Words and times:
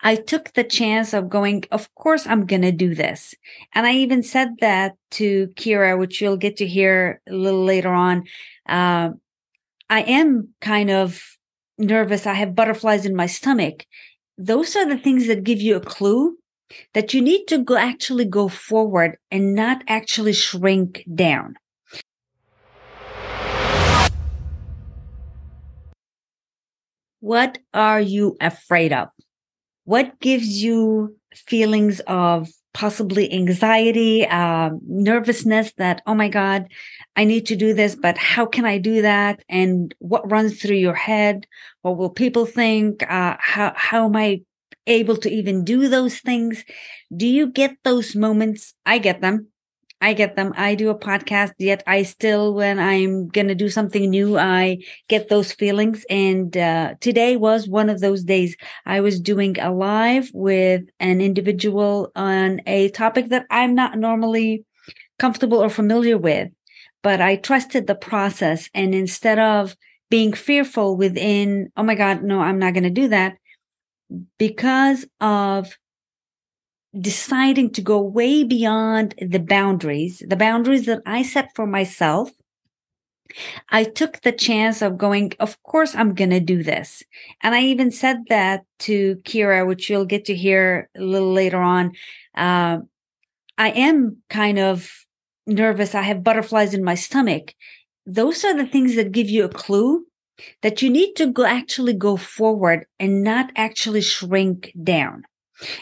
I 0.00 0.16
took 0.16 0.52
the 0.52 0.64
chance 0.64 1.12
of 1.12 1.28
going, 1.28 1.64
of 1.70 1.94
course, 1.94 2.26
I'm 2.26 2.46
going 2.46 2.62
to 2.62 2.72
do 2.72 2.94
this. 2.94 3.34
And 3.74 3.86
I 3.86 3.92
even 3.94 4.22
said 4.22 4.58
that 4.60 4.96
to 5.12 5.48
Kira, 5.56 5.98
which 5.98 6.20
you'll 6.20 6.36
get 6.36 6.56
to 6.58 6.66
hear 6.66 7.20
a 7.28 7.32
little 7.32 7.64
later 7.64 7.90
on. 7.90 8.24
Uh, 8.68 9.10
I 9.88 10.02
am 10.02 10.48
kind 10.60 10.90
of 10.90 11.22
nervous. 11.78 12.26
I 12.26 12.34
have 12.34 12.54
butterflies 12.54 13.06
in 13.06 13.14
my 13.14 13.26
stomach. 13.26 13.86
Those 14.38 14.76
are 14.76 14.86
the 14.86 14.98
things 14.98 15.26
that 15.28 15.44
give 15.44 15.60
you 15.60 15.76
a 15.76 15.80
clue 15.80 16.36
that 16.94 17.14
you 17.14 17.22
need 17.22 17.46
to 17.46 17.58
go 17.58 17.76
actually 17.76 18.24
go 18.24 18.48
forward 18.48 19.18
and 19.30 19.54
not 19.54 19.82
actually 19.86 20.32
shrink 20.32 21.04
down. 21.14 21.54
What 27.20 27.58
are 27.72 28.00
you 28.00 28.36
afraid 28.40 28.92
of? 28.92 29.08
What 29.86 30.18
gives 30.18 30.62
you 30.62 31.16
feelings 31.32 32.00
of 32.08 32.48
possibly 32.74 33.32
anxiety, 33.32 34.26
uh, 34.26 34.70
nervousness 34.86 35.72
that, 35.78 36.02
oh 36.06 36.14
my 36.14 36.28
God, 36.28 36.66
I 37.14 37.24
need 37.24 37.46
to 37.46 37.56
do 37.56 37.72
this, 37.72 37.94
but 37.94 38.18
how 38.18 38.46
can 38.46 38.66
I 38.66 38.78
do 38.78 39.02
that? 39.02 39.44
And 39.48 39.94
what 40.00 40.30
runs 40.30 40.60
through 40.60 40.76
your 40.76 40.94
head? 40.94 41.46
What 41.82 41.96
will 41.96 42.10
people 42.10 42.46
think? 42.46 43.02
Uh, 43.08 43.36
how, 43.38 43.72
how 43.76 44.06
am 44.06 44.16
I 44.16 44.42
able 44.88 45.16
to 45.18 45.30
even 45.30 45.64
do 45.64 45.88
those 45.88 46.18
things? 46.18 46.64
Do 47.16 47.26
you 47.26 47.46
get 47.46 47.76
those 47.84 48.16
moments? 48.16 48.74
I 48.84 48.98
get 48.98 49.20
them. 49.20 49.48
I 50.06 50.12
get 50.12 50.36
them. 50.36 50.52
I 50.56 50.76
do 50.76 50.88
a 50.90 50.96
podcast, 50.96 51.54
yet 51.58 51.82
I 51.84 52.04
still, 52.04 52.54
when 52.54 52.78
I'm 52.78 53.26
going 53.26 53.48
to 53.48 53.56
do 53.56 53.68
something 53.68 54.08
new, 54.08 54.38
I 54.38 54.78
get 55.08 55.28
those 55.28 55.50
feelings. 55.50 56.06
And 56.08 56.56
uh, 56.56 56.94
today 57.00 57.36
was 57.36 57.66
one 57.66 57.90
of 57.90 57.98
those 57.98 58.22
days. 58.22 58.56
I 58.86 59.00
was 59.00 59.18
doing 59.18 59.58
a 59.58 59.72
live 59.72 60.30
with 60.32 60.82
an 61.00 61.20
individual 61.20 62.12
on 62.14 62.60
a 62.68 62.88
topic 62.90 63.30
that 63.30 63.46
I'm 63.50 63.74
not 63.74 63.98
normally 63.98 64.64
comfortable 65.18 65.58
or 65.58 65.70
familiar 65.70 66.18
with, 66.18 66.50
but 67.02 67.20
I 67.20 67.34
trusted 67.34 67.88
the 67.88 67.96
process. 67.96 68.70
And 68.74 68.94
instead 68.94 69.40
of 69.40 69.74
being 70.08 70.32
fearful 70.32 70.96
within, 70.96 71.72
oh 71.76 71.82
my 71.82 71.96
God, 71.96 72.22
no, 72.22 72.40
I'm 72.40 72.60
not 72.60 72.74
going 72.74 72.84
to 72.84 72.90
do 72.90 73.08
that, 73.08 73.38
because 74.38 75.04
of 75.20 75.76
deciding 77.00 77.70
to 77.72 77.82
go 77.82 78.00
way 78.00 78.44
beyond 78.44 79.14
the 79.18 79.38
boundaries, 79.38 80.22
the 80.26 80.36
boundaries 80.36 80.86
that 80.86 81.02
I 81.06 81.22
set 81.22 81.50
for 81.54 81.66
myself. 81.66 82.30
I 83.70 83.84
took 83.84 84.22
the 84.22 84.32
chance 84.32 84.82
of 84.82 84.98
going, 84.98 85.32
of 85.40 85.60
course, 85.64 85.94
I'm 85.94 86.14
going 86.14 86.30
to 86.30 86.40
do 86.40 86.62
this. 86.62 87.02
And 87.42 87.54
I 87.54 87.62
even 87.62 87.90
said 87.90 88.18
that 88.28 88.64
to 88.80 89.16
Kira, 89.24 89.66
which 89.66 89.90
you'll 89.90 90.04
get 90.04 90.24
to 90.26 90.34
hear 90.34 90.88
a 90.96 91.02
little 91.02 91.32
later 91.32 91.58
on. 91.58 91.92
Uh, 92.36 92.78
I 93.58 93.70
am 93.70 94.18
kind 94.30 94.58
of 94.58 94.90
nervous. 95.46 95.94
I 95.94 96.02
have 96.02 96.24
butterflies 96.24 96.72
in 96.72 96.84
my 96.84 96.94
stomach. 96.94 97.54
Those 98.06 98.44
are 98.44 98.56
the 98.56 98.66
things 98.66 98.94
that 98.94 99.12
give 99.12 99.28
you 99.28 99.44
a 99.44 99.48
clue 99.48 100.04
that 100.62 100.82
you 100.82 100.90
need 100.90 101.14
to 101.14 101.26
go 101.26 101.44
actually 101.44 101.94
go 101.94 102.16
forward 102.16 102.86
and 103.00 103.22
not 103.22 103.50
actually 103.56 104.02
shrink 104.02 104.72
down. 104.82 105.24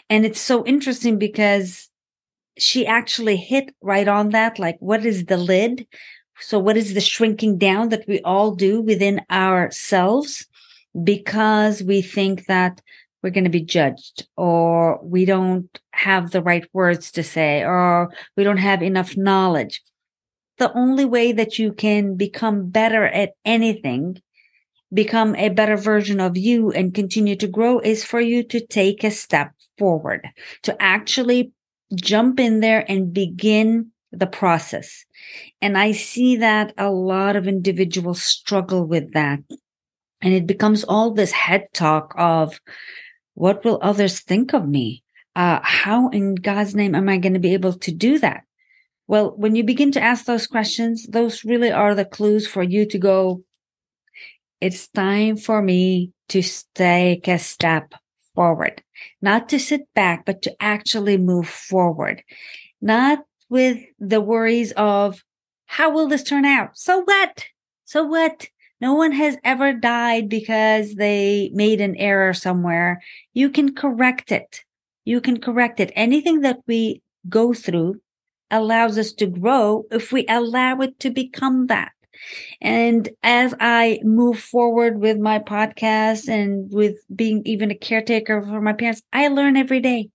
And 0.08 0.24
it's 0.24 0.40
so 0.40 0.64
interesting 0.64 1.18
because 1.18 1.88
she 2.56 2.86
actually 2.86 3.36
hit 3.36 3.74
right 3.80 4.06
on 4.06 4.30
that. 4.30 4.58
Like, 4.58 4.76
what 4.80 5.04
is 5.04 5.26
the 5.26 5.36
lid? 5.36 5.86
So 6.40 6.58
what 6.58 6.76
is 6.76 6.94
the 6.94 7.00
shrinking 7.00 7.58
down 7.58 7.88
that 7.90 8.06
we 8.06 8.20
all 8.20 8.54
do 8.54 8.80
within 8.80 9.22
ourselves 9.30 10.46
because 11.02 11.82
we 11.82 12.02
think 12.02 12.46
that 12.46 12.80
we're 13.22 13.30
going 13.30 13.44
to 13.44 13.50
be 13.50 13.62
judged 13.62 14.26
or 14.36 15.00
we 15.02 15.24
don't 15.24 15.80
have 15.92 16.30
the 16.30 16.42
right 16.42 16.68
words 16.72 17.10
to 17.12 17.22
say 17.22 17.64
or 17.64 18.12
we 18.36 18.44
don't 18.44 18.58
have 18.58 18.82
enough 18.82 19.16
knowledge. 19.16 19.82
The 20.58 20.72
only 20.76 21.04
way 21.04 21.32
that 21.32 21.58
you 21.58 21.72
can 21.72 22.16
become 22.16 22.68
better 22.68 23.04
at 23.06 23.32
anything 23.44 24.18
become 24.94 25.34
a 25.36 25.48
better 25.48 25.76
version 25.76 26.20
of 26.20 26.36
you 26.36 26.70
and 26.70 26.94
continue 26.94 27.36
to 27.36 27.48
grow 27.48 27.80
is 27.80 28.04
for 28.04 28.20
you 28.20 28.42
to 28.44 28.64
take 28.64 29.04
a 29.04 29.10
step 29.10 29.52
forward, 29.76 30.26
to 30.62 30.80
actually 30.80 31.52
jump 31.94 32.40
in 32.40 32.60
there 32.60 32.84
and 32.88 33.12
begin 33.12 33.90
the 34.12 34.26
process. 34.26 35.04
And 35.60 35.76
I 35.76 35.92
see 35.92 36.36
that 36.36 36.72
a 36.78 36.90
lot 36.90 37.36
of 37.36 37.48
individuals 37.48 38.22
struggle 38.22 38.86
with 38.86 39.12
that. 39.12 39.40
And 40.22 40.32
it 40.32 40.46
becomes 40.46 40.84
all 40.84 41.10
this 41.12 41.32
head 41.32 41.66
talk 41.74 42.14
of 42.16 42.60
what 43.34 43.64
will 43.64 43.78
others 43.82 44.20
think 44.20 44.54
of 44.54 44.68
me? 44.68 45.02
Uh, 45.36 45.58
how 45.62 46.08
in 46.10 46.36
God's 46.36 46.74
name 46.74 46.94
am 46.94 47.08
I 47.08 47.18
going 47.18 47.34
to 47.34 47.40
be 47.40 47.54
able 47.54 47.72
to 47.72 47.90
do 47.92 48.18
that? 48.20 48.44
Well, 49.06 49.34
when 49.36 49.54
you 49.54 49.64
begin 49.64 49.90
to 49.92 50.00
ask 50.00 50.24
those 50.24 50.46
questions, 50.46 51.06
those 51.06 51.44
really 51.44 51.70
are 51.70 51.94
the 51.94 52.04
clues 52.04 52.46
for 52.46 52.62
you 52.62 52.86
to 52.86 52.98
go, 52.98 53.42
it's 54.64 54.88
time 54.88 55.36
for 55.36 55.60
me 55.60 56.10
to 56.30 56.42
take 56.74 57.28
a 57.28 57.38
step 57.38 57.92
forward, 58.34 58.82
not 59.20 59.46
to 59.50 59.58
sit 59.58 59.82
back, 59.94 60.24
but 60.24 60.40
to 60.40 60.56
actually 60.58 61.18
move 61.18 61.46
forward, 61.46 62.22
not 62.80 63.18
with 63.50 63.78
the 63.98 64.22
worries 64.22 64.72
of 64.72 65.22
how 65.66 65.90
will 65.90 66.08
this 66.08 66.22
turn 66.22 66.46
out? 66.46 66.78
So 66.78 67.00
what? 67.00 67.44
So 67.84 68.04
what? 68.04 68.48
No 68.80 68.94
one 68.94 69.12
has 69.12 69.36
ever 69.44 69.74
died 69.74 70.30
because 70.30 70.94
they 70.94 71.50
made 71.52 71.82
an 71.82 71.94
error 71.96 72.32
somewhere. 72.32 73.02
You 73.34 73.50
can 73.50 73.74
correct 73.74 74.32
it. 74.32 74.64
You 75.04 75.20
can 75.20 75.40
correct 75.40 75.78
it. 75.78 75.92
Anything 75.94 76.40
that 76.40 76.60
we 76.66 77.02
go 77.28 77.52
through 77.52 78.00
allows 78.50 78.96
us 78.96 79.12
to 79.12 79.26
grow 79.26 79.84
if 79.90 80.10
we 80.10 80.24
allow 80.26 80.80
it 80.80 80.98
to 81.00 81.10
become 81.10 81.66
that. 81.66 81.92
And 82.60 83.08
as 83.22 83.54
I 83.60 84.00
move 84.02 84.38
forward 84.40 85.00
with 85.00 85.18
my 85.18 85.38
podcast 85.38 86.28
and 86.28 86.72
with 86.72 86.96
being 87.14 87.42
even 87.44 87.70
a 87.70 87.74
caretaker 87.76 88.42
for 88.42 88.60
my 88.60 88.72
parents, 88.72 89.02
I 89.12 89.28
learn 89.28 89.56
every 89.56 89.80
day. 89.80 90.10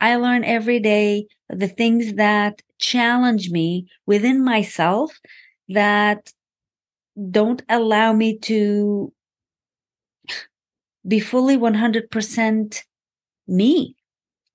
I 0.00 0.16
learn 0.16 0.44
every 0.44 0.80
day 0.80 1.26
the 1.48 1.68
things 1.68 2.14
that 2.14 2.62
challenge 2.78 3.50
me 3.50 3.88
within 4.06 4.44
myself 4.44 5.18
that 5.68 6.32
don't 7.30 7.62
allow 7.68 8.12
me 8.12 8.38
to 8.38 9.12
be 11.06 11.20
fully 11.20 11.56
100% 11.56 12.84
me. 13.46 13.96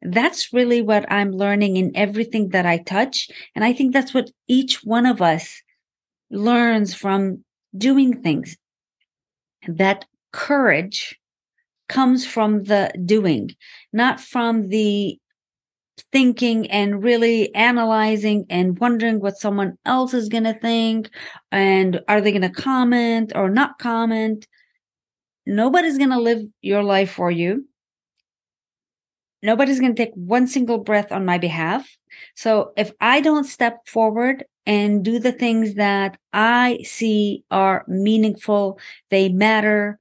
That's 0.01 0.53
really 0.53 0.81
what 0.81 1.11
I'm 1.11 1.31
learning 1.31 1.77
in 1.77 1.91
everything 1.95 2.49
that 2.49 2.65
I 2.65 2.77
touch. 2.79 3.29
And 3.55 3.65
I 3.65 3.73
think 3.73 3.93
that's 3.93 4.13
what 4.13 4.31
each 4.47 4.83
one 4.83 5.05
of 5.05 5.21
us 5.21 5.61
learns 6.31 6.93
from 6.93 7.43
doing 7.77 8.21
things. 8.21 8.57
That 9.67 10.05
courage 10.31 11.19
comes 11.87 12.25
from 12.25 12.63
the 12.63 12.91
doing, 13.05 13.51
not 13.91 14.19
from 14.19 14.69
the 14.69 15.19
thinking 16.11 16.69
and 16.71 17.03
really 17.03 17.53
analyzing 17.53 18.45
and 18.49 18.79
wondering 18.79 19.19
what 19.19 19.37
someone 19.37 19.77
else 19.85 20.13
is 20.13 20.29
going 20.29 20.45
to 20.45 20.53
think 20.53 21.09
and 21.51 22.01
are 22.07 22.21
they 22.21 22.31
going 22.31 22.41
to 22.41 22.49
comment 22.49 23.33
or 23.35 23.49
not 23.49 23.77
comment. 23.79 24.47
Nobody's 25.45 25.97
going 25.97 26.11
to 26.11 26.19
live 26.19 26.43
your 26.61 26.83
life 26.83 27.11
for 27.11 27.29
you. 27.29 27.67
Nobody's 29.41 29.79
going 29.79 29.95
to 29.95 30.05
take 30.05 30.13
one 30.13 30.47
single 30.47 30.79
breath 30.79 31.11
on 31.11 31.25
my 31.25 31.37
behalf. 31.37 31.89
So 32.35 32.71
if 32.77 32.91
I 32.99 33.21
don't 33.21 33.45
step 33.45 33.87
forward 33.87 34.45
and 34.69 35.03
do 35.03 35.17
the 35.17 35.31
things 35.31 35.73
that 35.75 36.15
I 36.31 36.81
see 36.83 37.43
are 37.49 37.83
meaningful, 37.87 38.79
they 39.09 39.27
matter. 39.27 39.99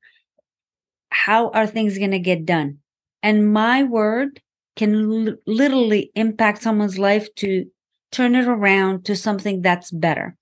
How 1.11 1.49
are 1.53 1.67
things 1.67 1.97
going 1.97 2.11
to 2.11 2.19
get 2.19 2.45
done? 2.45 2.81
And 3.23 3.51
my 3.51 3.83
word 3.83 4.43
can 4.77 5.29
l- 5.29 5.37
literally 5.47 6.13
impact 6.15 6.63
someone's 6.63 6.99
life 6.99 7.35
to 7.37 7.65
turn 8.13 8.35
it 8.35 8.47
around 8.47 9.07
to 9.07 9.17
something 9.17 9.63
that's 9.63 9.91
better. 9.91 10.37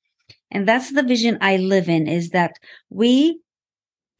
And 0.50 0.66
that's 0.66 0.92
the 0.92 1.04
vision 1.04 1.38
I 1.40 1.58
live 1.58 1.88
in 1.88 2.08
is 2.08 2.30
that 2.30 2.58
we 2.90 3.38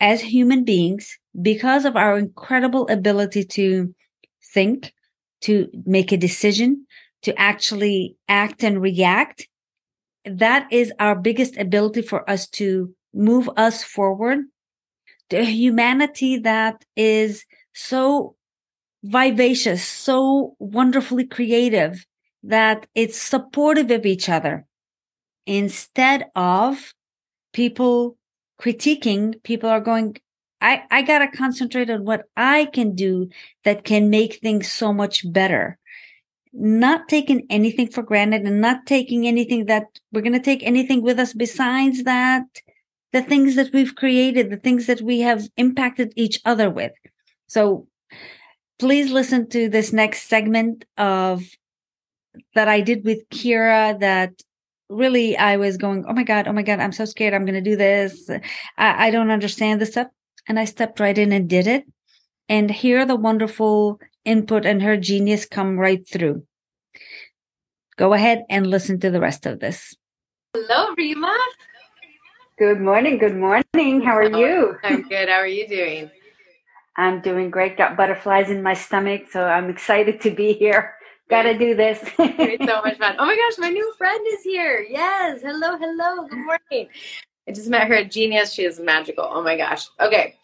as 0.00 0.20
human 0.20 0.62
beings, 0.62 1.18
because 1.42 1.84
of 1.84 1.96
our 1.96 2.16
incredible 2.16 2.86
ability 2.88 3.44
to 3.44 3.92
think, 4.54 4.92
to 5.40 5.68
make 5.84 6.12
a 6.12 6.16
decision, 6.16 6.86
to 7.22 7.36
actually 7.40 8.16
act 8.28 8.62
and 8.62 8.80
react, 8.80 9.48
that 10.26 10.68
is 10.72 10.92
our 10.98 11.14
biggest 11.14 11.56
ability 11.56 12.02
for 12.02 12.28
us 12.28 12.48
to 12.48 12.94
move 13.14 13.48
us 13.56 13.82
forward. 13.82 14.40
The 15.30 15.44
humanity 15.44 16.38
that 16.38 16.84
is 16.94 17.44
so 17.72 18.36
vivacious, 19.02 19.84
so 19.84 20.56
wonderfully 20.58 21.26
creative 21.26 22.04
that 22.42 22.86
it's 22.94 23.20
supportive 23.20 23.90
of 23.90 24.06
each 24.06 24.28
other 24.28 24.66
instead 25.46 26.26
of 26.34 26.92
people 27.52 28.16
critiquing, 28.60 29.42
people 29.44 29.70
are 29.70 29.80
going, 29.80 30.16
I, 30.60 30.82
I 30.90 31.02
got 31.02 31.18
to 31.20 31.28
concentrate 31.28 31.90
on 31.90 32.04
what 32.04 32.24
I 32.36 32.66
can 32.66 32.94
do 32.94 33.30
that 33.64 33.84
can 33.84 34.10
make 34.10 34.40
things 34.40 34.70
so 34.70 34.92
much 34.92 35.30
better. 35.32 35.78
Not 36.58 37.08
taking 37.08 37.46
anything 37.50 37.88
for 37.88 38.02
granted 38.02 38.42
and 38.42 38.60
not 38.60 38.86
taking 38.86 39.26
anything 39.26 39.66
that 39.66 39.84
we're 40.10 40.22
going 40.22 40.32
to 40.32 40.40
take 40.40 40.62
anything 40.62 41.02
with 41.02 41.18
us 41.18 41.34
besides 41.34 42.04
that, 42.04 42.46
the 43.12 43.22
things 43.22 43.56
that 43.56 43.72
we've 43.74 43.94
created, 43.94 44.50
the 44.50 44.56
things 44.56 44.86
that 44.86 45.02
we 45.02 45.20
have 45.20 45.48
impacted 45.58 46.12
each 46.16 46.40
other 46.46 46.70
with. 46.70 46.92
So 47.46 47.86
please 48.78 49.10
listen 49.10 49.48
to 49.50 49.68
this 49.68 49.92
next 49.92 50.28
segment 50.28 50.84
of 50.96 51.44
that 52.54 52.68
I 52.68 52.80
did 52.80 53.04
with 53.04 53.28
Kira 53.30 53.98
that 54.00 54.32
really 54.88 55.36
I 55.36 55.56
was 55.56 55.76
going, 55.76 56.04
oh 56.08 56.12
my 56.12 56.22
God, 56.22 56.48
oh 56.48 56.52
my 56.52 56.62
God, 56.62 56.80
I'm 56.80 56.92
so 56.92 57.04
scared. 57.04 57.34
I'm 57.34 57.44
going 57.44 57.62
to 57.62 57.70
do 57.70 57.76
this. 57.76 58.30
I, 58.78 59.08
I 59.08 59.10
don't 59.10 59.30
understand 59.30 59.80
this 59.80 59.90
stuff. 59.90 60.08
And 60.48 60.58
I 60.58 60.64
stepped 60.64 61.00
right 61.00 61.16
in 61.16 61.32
and 61.32 61.48
did 61.48 61.66
it. 61.66 61.84
And 62.48 62.70
hear 62.70 63.04
the 63.04 63.16
wonderful 63.16 63.98
input 64.24 64.64
and 64.64 64.80
her 64.82 64.96
genius 64.96 65.44
come 65.44 65.78
right 65.78 66.06
through. 66.08 66.45
Go 67.96 68.12
ahead 68.12 68.44
and 68.50 68.66
listen 68.66 69.00
to 69.00 69.10
the 69.10 69.20
rest 69.20 69.46
of 69.46 69.58
this. 69.58 69.96
Hello, 70.52 70.94
Rima. 70.98 71.34
Good 72.58 72.78
morning. 72.78 73.16
Good 73.16 73.36
morning. 73.36 74.02
How 74.02 74.16
are 74.16 74.28
you? 74.28 74.76
Oh, 74.76 74.78
I'm 74.84 75.08
good. 75.08 75.30
How 75.30 75.36
are 75.36 75.46
you 75.46 75.66
doing? 75.66 76.10
I'm 76.98 77.22
doing 77.22 77.48
great. 77.50 77.78
Got 77.78 77.96
butterflies 77.96 78.50
in 78.50 78.62
my 78.62 78.74
stomach, 78.74 79.22
so 79.30 79.46
I'm 79.46 79.70
excited 79.70 80.20
to 80.22 80.30
be 80.30 80.52
here. 80.52 80.94
Gotta 81.30 81.56
do 81.56 81.74
this. 81.74 81.98
it's 82.18 82.70
so 82.70 82.82
much 82.82 82.98
fun. 82.98 83.16
Oh 83.18 83.24
my 83.24 83.34
gosh, 83.34 83.58
my 83.58 83.70
new 83.70 83.94
friend 83.96 84.26
is 84.28 84.42
here. 84.42 84.86
Yes. 84.88 85.40
Hello, 85.40 85.78
hello. 85.78 86.28
Good 86.28 86.44
morning. 86.44 86.88
I 87.48 87.52
just 87.52 87.68
met 87.70 87.88
her 87.88 87.94
at 87.94 88.10
Genius. 88.10 88.52
She 88.52 88.64
is 88.64 88.78
magical. 88.78 89.24
Oh 89.24 89.42
my 89.42 89.56
gosh. 89.56 89.86
Okay. 90.00 90.34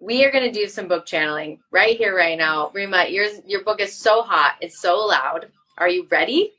We 0.00 0.24
are 0.24 0.30
going 0.30 0.44
to 0.44 0.60
do 0.60 0.68
some 0.68 0.86
book 0.86 1.06
channeling 1.06 1.58
right 1.72 1.96
here, 1.96 2.16
right 2.16 2.38
now. 2.38 2.70
Rima, 2.72 3.06
your, 3.08 3.26
your 3.46 3.64
book 3.64 3.80
is 3.80 3.92
so 3.92 4.22
hot. 4.22 4.54
It's 4.60 4.80
so 4.80 4.96
loud. 5.06 5.48
Are 5.76 5.88
you 5.88 6.06
ready? 6.08 6.52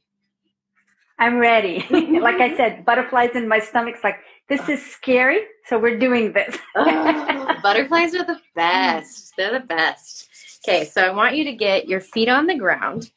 I'm 1.17 1.38
ready. 1.38 1.79
like 1.89 2.35
I 2.35 2.50
mm-hmm. 2.50 2.57
said, 2.57 2.85
butterflies 2.85 3.35
in 3.35 3.47
my 3.47 3.59
stomach's 3.59 4.03
like, 4.03 4.17
this 4.50 4.67
is 4.69 4.85
scary. 4.85 5.41
So 5.65 5.79
we're 5.79 5.97
doing 5.97 6.33
this. 6.33 6.57
oh, 6.75 7.56
butterflies 7.63 8.13
are 8.13 8.25
the 8.25 8.39
best. 8.53 9.33
They're 9.38 9.53
the 9.53 9.65
best. 9.65 10.29
Okay. 10.67 10.85
So 10.85 11.01
I 11.01 11.12
want 11.12 11.35
you 11.35 11.44
to 11.45 11.53
get 11.53 11.88
your 11.88 12.01
feet 12.01 12.29
on 12.29 12.47
the 12.47 12.56
ground. 12.56 13.12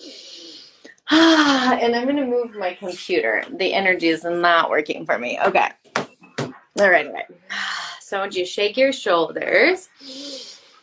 and 1.10 1.94
I'm 1.94 2.04
going 2.04 2.16
to 2.16 2.26
move 2.26 2.54
my 2.54 2.74
computer. 2.74 3.44
The 3.50 3.72
energy 3.74 4.08
is 4.08 4.24
not 4.24 4.70
working 4.70 5.04
for 5.04 5.18
me. 5.18 5.38
Okay. 5.44 5.68
All 5.98 6.90
right, 6.90 7.06
all 7.06 7.12
right. 7.12 7.26
So 8.00 8.16
I 8.16 8.20
want 8.20 8.34
you 8.36 8.44
to 8.44 8.50
shake 8.50 8.78
your 8.78 8.90
shoulders. 8.90 9.90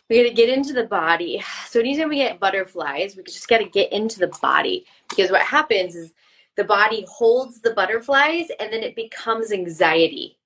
We 0.08 0.22
got 0.22 0.28
to 0.28 0.34
get 0.34 0.48
into 0.48 0.72
the 0.72 0.84
body. 0.84 1.42
So 1.66 1.80
anytime 1.80 2.08
we 2.08 2.18
get 2.18 2.38
butterflies, 2.38 3.16
we 3.16 3.24
just 3.24 3.48
got 3.48 3.58
to 3.58 3.64
get 3.64 3.92
into 3.92 4.20
the 4.20 4.28
body 4.40 4.86
because 5.08 5.30
what 5.30 5.42
happens 5.42 5.94
is 5.94 6.12
the 6.56 6.64
body 6.64 7.06
holds 7.08 7.60
the 7.60 7.72
butterflies 7.72 8.48
and 8.58 8.72
then 8.72 8.82
it 8.82 8.96
becomes 8.96 9.52
anxiety. 9.52 10.38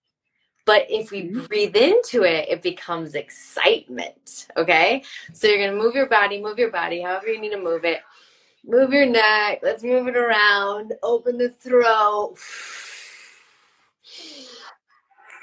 But 0.66 0.86
if 0.90 1.10
we 1.10 1.22
mm-hmm. 1.22 1.46
breathe 1.46 1.76
into 1.76 2.24
it, 2.24 2.48
it 2.48 2.62
becomes 2.62 3.14
excitement. 3.14 4.48
Okay. 4.56 5.02
So 5.32 5.46
you're 5.46 5.58
going 5.58 5.70
to 5.70 5.76
move 5.76 5.94
your 5.94 6.08
body, 6.08 6.40
move 6.40 6.58
your 6.58 6.70
body, 6.70 7.00
however 7.00 7.28
you 7.28 7.40
need 7.40 7.50
to 7.50 7.60
move 7.60 7.84
it. 7.84 8.00
Move 8.64 8.92
your 8.92 9.06
neck. 9.06 9.60
Let's 9.62 9.82
move 9.82 10.06
it 10.06 10.16
around. 10.16 10.92
Open 11.02 11.38
the 11.38 11.48
throat. 11.48 12.34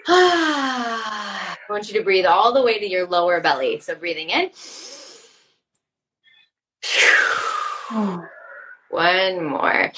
I 0.08 1.58
want 1.70 1.88
you 1.92 1.98
to 1.98 2.04
breathe 2.04 2.26
all 2.26 2.54
the 2.54 2.62
way 2.62 2.80
to 2.80 2.88
your 2.88 3.08
lower 3.08 3.42
belly. 3.42 3.80
So 3.80 3.96
breathing 3.96 4.30
in. 4.30 4.52
One 8.90 9.44
more. 9.46 9.92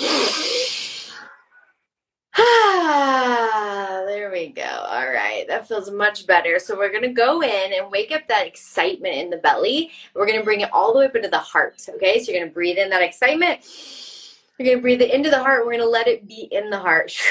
Ah, 2.36 4.04
there 4.08 4.32
we 4.32 4.48
go. 4.48 4.64
All 4.64 5.10
right. 5.10 5.46
That 5.48 5.68
feels 5.68 5.92
much 5.92 6.26
better. 6.26 6.60
So 6.60 6.78
we're 6.78 6.92
going 6.92 7.04
to 7.04 7.10
go 7.10 7.42
in 7.42 7.74
and 7.74 7.92
wake 7.92 8.12
up 8.12 8.28
that 8.28 8.48
excitement 8.48 9.16
in 9.16 9.30
the 9.30 9.38
belly. 9.38 9.92
We're 10.16 10.26
going 10.26 10.40
to 10.40 10.46
bring 10.46 10.62
it 10.62 10.72
all 10.74 10.94
the 10.94 11.00
way 11.00 11.06
up 11.06 11.16
into 11.16 11.30
the 11.30 11.38
heart. 11.38 11.86
Okay. 11.88 12.20
So 12.20 12.32
you're 12.32 12.42
going 12.42 12.50
to 12.50 12.54
breathe 12.54 12.78
in 12.78 12.90
that 12.90 13.04
excitement. 13.04 13.62
You're 14.58 14.66
going 14.66 14.78
to 14.78 14.82
breathe 14.82 15.02
it 15.02 15.14
into 15.14 15.30
the 15.30 15.42
heart. 15.42 15.66
We're 15.66 15.74
going 15.74 15.86
to 15.86 15.90
let 15.90 16.08
it 16.08 16.28
be 16.28 16.48
in 16.52 16.70
the 16.70 16.80
heart. 16.80 17.14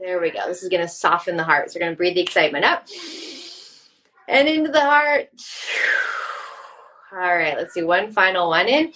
There 0.00 0.20
we 0.20 0.30
go. 0.30 0.46
This 0.46 0.62
is 0.62 0.68
going 0.68 0.82
to 0.82 0.88
soften 0.88 1.36
the 1.36 1.42
heart. 1.42 1.72
So 1.72 1.76
we're 1.76 1.86
going 1.86 1.92
to 1.92 1.96
breathe 1.96 2.14
the 2.14 2.20
excitement 2.20 2.64
up 2.64 2.86
and 4.28 4.46
into 4.46 4.70
the 4.70 4.80
heart. 4.80 5.28
All 7.12 7.18
right. 7.18 7.56
Let's 7.56 7.74
do 7.74 7.84
one 7.84 8.12
final 8.12 8.48
one 8.48 8.68
in. 8.68 8.92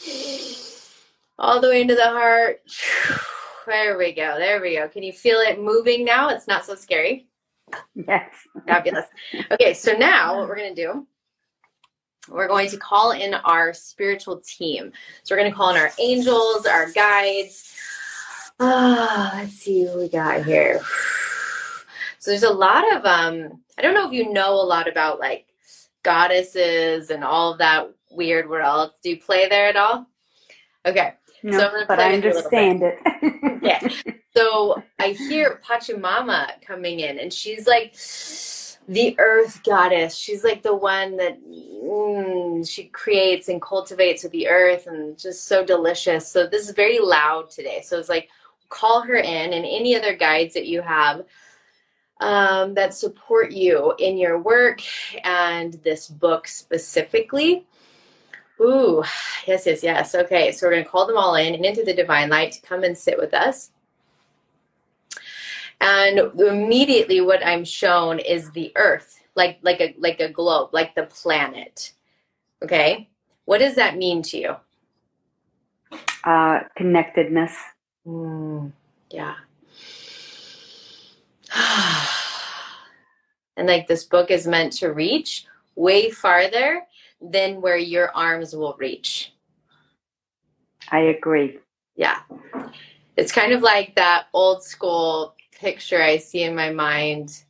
All 1.43 1.61
the 1.61 1.69
way 1.69 1.83
into 1.83 1.97
the 1.97 2.09
heart. 2.09 2.62
There 3.67 3.99
we 3.99 4.12
go. 4.12 4.39
There 4.39 4.61
we 4.61 4.77
go. 4.77 4.89
Can 4.89 5.03
you 5.03 5.12
feel 5.12 5.39
it 5.41 5.61
moving 5.61 6.05
now? 6.05 6.29
It's 6.29 6.47
not 6.47 6.65
so 6.65 6.77
scary. 6.77 7.27
Yes. 7.97 8.33
Fabulous. 8.65 9.06
Okay, 9.50 9.75
so 9.75 9.93
now 9.93 10.39
what 10.39 10.49
we're 10.49 10.56
going 10.56 10.75
to 10.75 10.83
do, 10.83 11.06
we're 12.29 12.47
going 12.47 12.69
to 12.69 12.77
call 12.77 13.11
in 13.11 13.35
our 13.35 13.75
spiritual 13.75 14.41
team. 14.41 14.93
So 15.25 15.35
we're 15.35 15.41
going 15.41 15.50
to 15.50 15.56
call 15.56 15.71
in 15.71 15.77
our 15.77 15.91
angels, 15.99 16.65
our 16.65 16.93
guides. 16.93 17.75
Ah, 18.61 19.33
oh, 19.33 19.39
let's 19.39 19.55
see 19.55 19.85
what 19.85 19.99
we 19.99 20.09
got 20.09 20.44
here. 20.44 20.81
So 22.21 22.31
there's 22.31 22.44
a 22.44 22.50
lot 22.50 22.85
of 22.94 23.05
um 23.05 23.61
I 23.77 23.83
don't 23.83 23.94
know 23.94 24.06
if 24.06 24.12
you 24.12 24.33
know 24.33 24.55
a 24.55 24.62
lot 24.62 24.89
about 24.89 25.19
like 25.19 25.47
goddesses 26.05 27.11
and 27.11 27.25
all 27.25 27.53
of 27.53 27.59
that 27.59 27.91
weird 28.12 28.49
world. 28.49 28.93
Do 29.03 29.11
you 29.11 29.21
play 29.21 29.49
there 29.49 29.67
at 29.67 29.77
all? 29.77 30.06
Okay. 30.87 31.15
No, 31.43 31.59
so 31.59 31.85
but 31.89 31.99
I 31.99 32.15
understand 32.15 32.83
it. 32.83 33.62
yeah. 33.62 33.89
So 34.35 34.83
I 34.99 35.09
hear 35.09 35.61
Pachamama 35.62 36.62
coming 36.62 37.00
in, 37.00 37.19
and 37.19 37.31
she's 37.31 37.67
like 37.67 37.94
the 38.89 39.15
earth 39.19 39.62
goddess. 39.62 40.17
She's 40.17 40.43
like 40.43 40.62
the 40.62 40.75
one 40.75 41.19
that 41.19 41.39
mm, 41.47 42.67
she 42.67 42.85
creates 42.85 43.50
and 43.50 43.61
cultivates 43.61 44.23
with 44.23 44.33
the 44.33 44.49
earth, 44.49 44.87
and 44.87 45.19
just 45.19 45.44
so 45.44 45.62
delicious. 45.67 46.27
So 46.27 46.47
this 46.47 46.67
is 46.67 46.75
very 46.75 46.99
loud 46.99 47.50
today. 47.50 47.83
So 47.85 47.99
it's 47.99 48.09
like 48.09 48.31
call 48.71 49.03
her 49.03 49.17
in, 49.17 49.53
and 49.53 49.67
any 49.67 49.94
other 49.94 50.17
guides 50.17 50.55
that 50.55 50.67
you 50.67 50.81
have 50.81 51.27
um, 52.23 52.75
that 52.75 52.94
support 52.94 53.53
you 53.53 53.94
in 53.99 54.17
your 54.17 54.39
work 54.39 54.81
and 55.25 55.75
this 55.83 56.09
book 56.09 56.47
specifically. 56.47 57.67
Ooh, 58.62 59.03
yes, 59.46 59.67
yes, 59.67 59.82
yes. 59.82 60.15
Okay, 60.15 60.53
so 60.53 60.67
we're 60.67 60.72
going 60.72 60.84
to 60.84 60.91
call 60.91 61.06
them 61.06 61.17
all 61.19 61.34
in 61.34 61.55
and 61.55 61.65
into 61.65 61.82
the 61.82 61.94
divine 61.94 62.31
light 62.31 62.53
to 62.53 62.63
come 62.63 62.84
and 62.84 62.96
sit 62.96 63.19
with 63.19 63.34
us. 63.34 63.70
And 65.81 66.19
immediately, 66.39 67.20
what 67.20 67.44
I'm 67.44 67.65
shown 67.65 68.20
is 68.20 68.53
the 68.53 68.72
earth, 68.77 69.20
like 69.34 69.58
like 69.63 69.81
a 69.81 69.96
like 69.98 70.20
a 70.20 70.29
globe, 70.29 70.70
like 70.72 70.94
the 70.94 71.06
planet. 71.06 71.93
Okay, 72.63 73.08
what 73.46 73.58
does 73.58 73.75
that 73.75 73.96
mean 73.96 74.22
to 74.22 74.39
you? 74.39 74.56
Uh, 76.22 76.60
connectedness. 76.77 77.56
Mm, 78.06 78.70
yeah. 79.10 79.34
and 83.56 83.67
like 83.67 83.89
this 83.89 84.05
book 84.05 84.31
is 84.31 84.46
meant 84.46 84.72
to 84.75 84.93
reach 84.93 85.46
way 85.75 86.10
farther 86.10 86.82
than 87.22 87.60
where 87.60 87.76
your 87.76 88.14
arms 88.17 88.55
will 88.55 88.76
reach. 88.79 89.32
I 90.91 91.00
agree. 91.00 91.58
Yeah. 91.96 92.20
It's 93.17 93.32
kind 93.32 93.52
of 93.52 93.62
like 93.62 93.94
that 93.94 94.26
old 94.32 94.62
school 94.62 95.34
picture 95.58 96.02
I 96.02 96.17
see 96.17 96.43
in 96.43 96.55
my 96.55 96.70
mind 96.70 97.44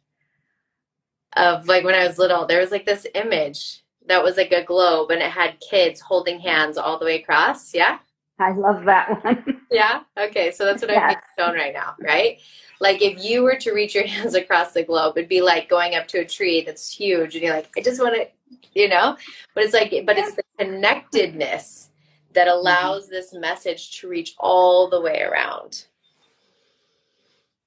of 1.37 1.67
like 1.67 1.85
when 1.85 1.95
I 1.95 2.07
was 2.07 2.19
little. 2.19 2.47
There 2.47 2.61
was 2.61 2.71
like 2.71 2.85
this 2.85 3.07
image 3.14 3.83
that 4.07 4.23
was 4.23 4.37
like 4.37 4.52
a 4.52 4.64
globe 4.64 5.11
and 5.11 5.23
it 5.23 5.31
had 5.31 5.61
kids 5.61 6.00
holding 6.00 6.41
hands 6.41 6.76
all 6.76 6.99
the 6.99 7.05
way 7.05 7.21
across. 7.21 7.73
Yeah. 7.75 7.99
I 8.43 8.53
love 8.53 8.85
that 8.85 9.25
one. 9.25 9.63
yeah. 9.71 10.03
Okay. 10.19 10.51
So 10.51 10.65
that's 10.65 10.83
what 10.83 10.91
yes. 10.91 11.17
I'm 11.17 11.45
shown 11.45 11.55
right 11.55 11.73
now, 11.73 11.95
right? 12.01 12.41
Like 12.81 13.01
if 13.01 13.23
you 13.23 13.43
were 13.43 13.57
to 13.57 13.73
reach 13.73 13.95
your 13.95 14.07
hands 14.07 14.35
across 14.35 14.73
the 14.73 14.83
globe, 14.83 15.17
it'd 15.17 15.29
be 15.29 15.41
like 15.41 15.69
going 15.69 15.95
up 15.95 16.09
to 16.09 16.19
a 16.19 16.25
tree 16.25 16.63
that's 16.63 16.93
huge 16.93 17.35
and 17.35 17.45
you're 17.45 17.55
like, 17.55 17.71
I 17.77 17.81
just 17.81 18.01
want 18.01 18.17
to 18.17 18.27
you 18.75 18.89
know 18.89 19.17
but 19.55 19.65
it's 19.65 19.75
like 19.75 19.91
but 20.07 20.19
it's 20.19 20.35
the 20.35 20.43
connectedness 20.59 21.91
that 22.33 22.49
mm-hmm. 22.49 22.59
allows 22.59 23.05
mm-hmm. 23.05 23.15
this 23.15 23.33
message 23.33 24.01
to 24.01 24.09
reach 24.09 24.35
all 24.39 24.89
the 24.89 25.01
way 25.01 25.23
around 25.23 25.87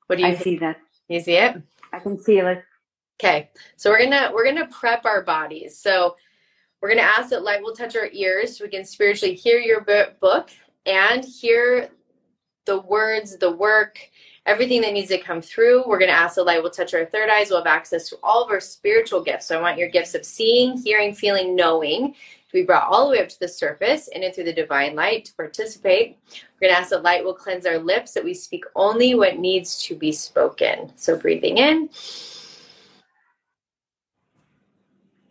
what 0.08 0.17
do 0.17 0.24
you 0.24 0.29
I 0.29 0.32
think? 0.34 0.44
see 0.44 0.58
that 0.58 0.77
you 1.08 1.20
see 1.20 1.36
it 1.36 1.62
i 1.94 2.00
can 2.00 2.17
feel 2.17 2.48
it 2.48 2.63
okay 3.20 3.50
so 3.75 3.89
we're 3.89 4.03
gonna 4.03 4.32
we're 4.34 4.46
gonna 4.46 4.67
prep 4.67 5.05
our 5.05 5.24
bodies 5.24 5.77
so 5.77 6.15
we're 6.82 6.89
gonna 6.89 7.01
ask 7.01 7.29
that 7.29 7.44
light 7.44 7.62
will 7.62 7.75
touch 7.75 7.96
our 7.96 8.10
ears 8.12 8.58
so 8.58 8.65
we 8.65 8.70
can 8.70 8.86
spiritually 8.86 9.36
hear 9.36 9.60
your 9.60 9.82
book 9.82 10.50
and 10.86 11.24
hear 11.24 11.89
the 12.65 12.82
words 12.82 13.38
the 13.38 13.51
work 13.51 14.00
everything 14.46 14.82
that 14.82 14.94
needs 14.94 15.10
to 15.10 15.18
come 15.18 15.42
through. 15.42 15.84
We're 15.88 15.98
going 15.98 16.12
to 16.12 16.18
ask 16.18 16.36
the 16.36 16.44
light 16.44 16.62
will 16.62 16.70
touch 16.70 16.94
our 16.94 17.06
third 17.06 17.30
eyes. 17.30 17.50
We'll 17.50 17.63
have 17.63 17.68
access 17.68 18.10
to 18.10 18.18
all 18.22 18.44
of 18.44 18.51
our 18.51 18.60
spiritual 18.60 19.22
gifts. 19.22 19.48
So 19.48 19.58
I 19.58 19.62
want 19.62 19.77
your 19.77 19.89
gifts 19.89 20.13
of 20.13 20.25
seeing, 20.25 20.77
hearing, 20.77 21.13
feeling, 21.13 21.56
knowing 21.56 22.13
to 22.13 22.54
be 22.54 22.63
brought 22.63 22.88
all 22.88 23.08
the 23.08 23.13
way 23.13 23.24
up 23.24 23.30
to 23.30 23.39
the 23.39 23.48
surface 23.48 24.08
and 24.13 24.24
in 24.24 24.32
through 24.32 24.44
the 24.44 24.54
divine 24.54 24.96
light 24.96 25.25
to 25.25 25.36
participate. 25.36 26.18
We're 26.32 26.68
going 26.68 26.75
to 26.75 26.80
ask 26.80 26.92
the 26.92 27.00
light 27.00 27.24
will 27.24 27.34
cleanse 27.34 27.65
our 27.65 27.80
lips 27.80 28.13
that 28.13 28.24
we 28.24 28.34
speak 28.34 28.65
only 28.75 29.15
what 29.15 29.39
needs 29.39 29.82
to 29.86 29.96
be 29.96 30.12
spoken. 30.12 30.92
So 30.96 31.18
breathing 31.18 31.58
in. 31.58 31.89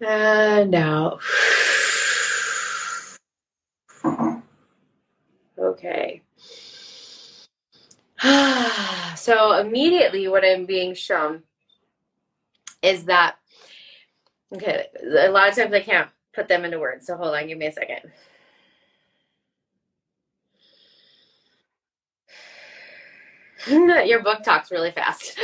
And 0.00 0.74
out. 0.74 1.20
Okay. 5.74 6.22
so 9.16 9.58
immediately 9.58 10.28
what 10.28 10.44
I'm 10.44 10.66
being 10.66 10.94
shown 10.94 11.42
is 12.80 13.06
that 13.06 13.36
okay, 14.54 14.86
a 15.02 15.30
lot 15.30 15.48
of 15.48 15.56
times 15.56 15.74
I 15.74 15.80
can't 15.80 16.08
put 16.32 16.46
them 16.46 16.64
into 16.64 16.78
words. 16.78 17.06
So 17.06 17.16
hold 17.16 17.34
on, 17.34 17.48
give 17.48 17.58
me 17.58 17.66
a 17.66 17.72
second. 17.72 18.12
Your 24.08 24.22
book 24.22 24.44
talks 24.44 24.70
really 24.70 24.92
fast. 24.92 25.38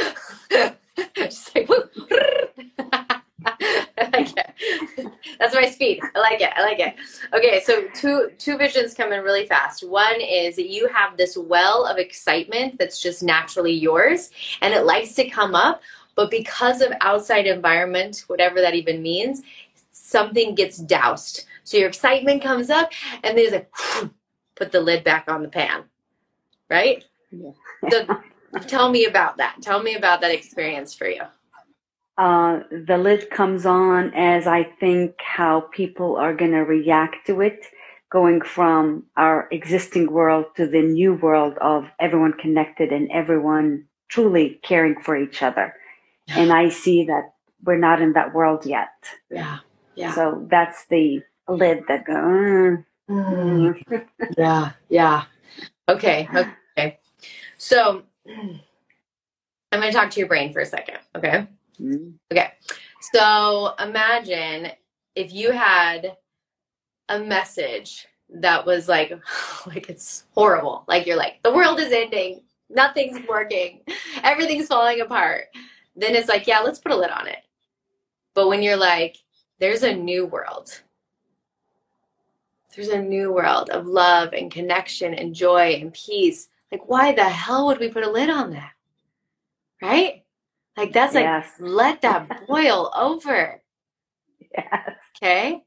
Just 1.17 1.57
like 1.57 1.69
I 3.47 4.11
like 4.13 4.35
it. 4.37 5.13
That's 5.39 5.55
my 5.55 5.67
speed. 5.67 6.01
I 6.15 6.19
like 6.19 6.41
it. 6.41 6.51
I 6.55 6.63
like 6.63 6.81
it. 6.81 6.95
Okay, 7.33 7.63
so 7.65 7.85
two 7.95 8.31
two 8.39 8.59
visions 8.59 8.95
come 8.95 9.13
in 9.13 9.23
really 9.23 9.47
fast. 9.47 9.89
One 9.89 10.21
is 10.21 10.57
that 10.57 10.69
you 10.69 10.89
have 10.89 11.17
this 11.17 11.37
well 11.37 11.87
of 11.87 11.99
excitement 11.99 12.79
that's 12.79 13.01
just 13.01 13.23
naturally 13.23 13.73
yours, 13.73 14.31
and 14.61 14.75
it 14.75 14.85
likes 14.85 15.15
to 15.15 15.29
come 15.29 15.55
up, 15.55 15.83
but 16.15 16.31
because 16.31 16.83
of 16.83 16.93
outside 17.01 17.47
environment, 17.47 18.25
whatever 18.27 18.61
that 18.61 18.75
even 18.75 19.03
means, 19.03 19.43
something 19.91 20.55
gets 20.55 20.79
doused. 20.79 21.45
So 21.63 21.77
your 21.77 21.89
excitement 21.89 22.43
comes 22.43 22.69
up, 22.69 22.91
and 23.23 23.37
there's 23.37 23.53
a 23.53 23.67
put 24.57 24.73
the 24.73 24.81
lid 24.81 25.05
back 25.05 25.25
on 25.29 25.43
the 25.43 25.49
pan, 25.49 25.85
right? 26.69 27.05
Yeah. 27.31 27.53
so 27.91 28.07
tell 28.67 28.91
me 28.91 29.07
about 29.07 29.37
that. 29.39 29.57
Tell 29.63 29.83
me 29.83 29.95
about 29.95 30.21
that 30.21 30.33
experience 30.33 30.93
for 30.93 31.09
you. 31.09 31.23
Uh, 32.21 32.61
the 32.87 32.99
lid 32.99 33.31
comes 33.31 33.65
on 33.65 34.13
as 34.15 34.47
I 34.47 34.65
think 34.65 35.15
how 35.21 35.63
people 35.73 36.17
are 36.17 36.35
going 36.35 36.51
to 36.51 36.59
react 36.59 37.27
to 37.29 37.41
it, 37.41 37.65
going 38.11 38.43
from 38.43 39.05
our 39.17 39.49
existing 39.51 40.13
world 40.13 40.45
to 40.57 40.67
the 40.67 40.83
new 40.83 41.15
world 41.15 41.57
of 41.63 41.87
everyone 41.99 42.35
connected 42.35 42.93
and 42.93 43.11
everyone 43.11 43.87
truly 44.09 44.61
caring 44.63 45.01
for 45.01 45.17
each 45.17 45.43
other. 45.43 45.75
And 46.29 46.53
I 46.53 46.69
see 46.69 47.07
that 47.07 47.33
we're 47.65 47.79
not 47.79 48.03
in 48.03 48.13
that 48.13 48.35
world 48.35 48.67
yet. 48.67 48.93
Yeah. 49.31 49.61
Yeah. 49.95 50.15
So 50.15 50.47
that's 50.51 50.85
the 50.89 51.23
lid 51.49 51.85
that 51.89 52.05
goes. 52.05 52.85
Mm. 53.09 53.83
yeah. 54.37 54.73
Yeah. 54.91 55.25
Okay. 55.89 56.29
Okay. 56.77 56.99
So 57.57 58.03
I'm 58.29 58.61
going 59.81 59.91
to 59.91 59.99
talk 59.99 60.11
to 60.11 60.21
your 60.21 60.29
brain 60.29 60.53
for 60.53 60.61
a 60.61 60.67
second. 60.67 60.99
Okay. 61.17 61.49
Mm-hmm. 61.81 62.11
Okay. 62.33 62.53
So 63.13 63.75
imagine 63.79 64.73
if 65.15 65.33
you 65.33 65.51
had 65.51 66.17
a 67.09 67.19
message 67.19 68.07
that 68.29 68.65
was 68.65 68.89
like, 68.89 69.13
like 69.67 69.89
it's 69.89 70.25
horrible. 70.33 70.85
Like 70.87 71.07
you're 71.07 71.17
like, 71.17 71.41
the 71.43 71.53
world 71.53 71.81
is 71.81 71.93
ending. 71.93 72.43
Nothing's 72.69 73.27
working. 73.29 73.81
Everything's 74.23 74.69
falling 74.69 75.01
apart. 75.01 75.47
Then 75.97 76.15
it's 76.15 76.29
like, 76.29 76.47
yeah, 76.47 76.61
let's 76.61 76.79
put 76.79 76.93
a 76.93 76.97
lid 76.97 77.11
on 77.11 77.27
it. 77.27 77.39
But 78.35 78.49
when 78.49 78.63
you're 78.63 78.77
like, 78.77 79.17
there's 79.59 79.83
a 79.83 79.95
new 79.95 80.25
world. 80.25 80.81
There's 82.75 82.89
a 82.89 83.03
new 83.03 83.33
world 83.33 83.71
of 83.71 83.87
love 83.87 84.33
and 84.33 84.51
connection 84.51 85.13
and 85.15 85.35
joy 85.35 85.79
and 85.81 85.93
peace. 85.93 86.49
Like, 86.71 86.89
why 86.89 87.13
the 87.13 87.25
hell 87.25 87.67
would 87.67 87.81
we 87.81 87.89
put 87.89 88.05
a 88.05 88.11
lid 88.11 88.31
on 88.31 88.53
that? 88.53 88.73
Right? 89.83 90.20
Like 90.77 90.93
that's 90.93 91.15
yes. 91.15 91.51
like 91.59 91.71
let 91.71 92.03
that 92.03 92.47
boil 92.49 92.91
over. 92.97 93.63
Yes. 94.57 94.91
Okay. 95.17 95.63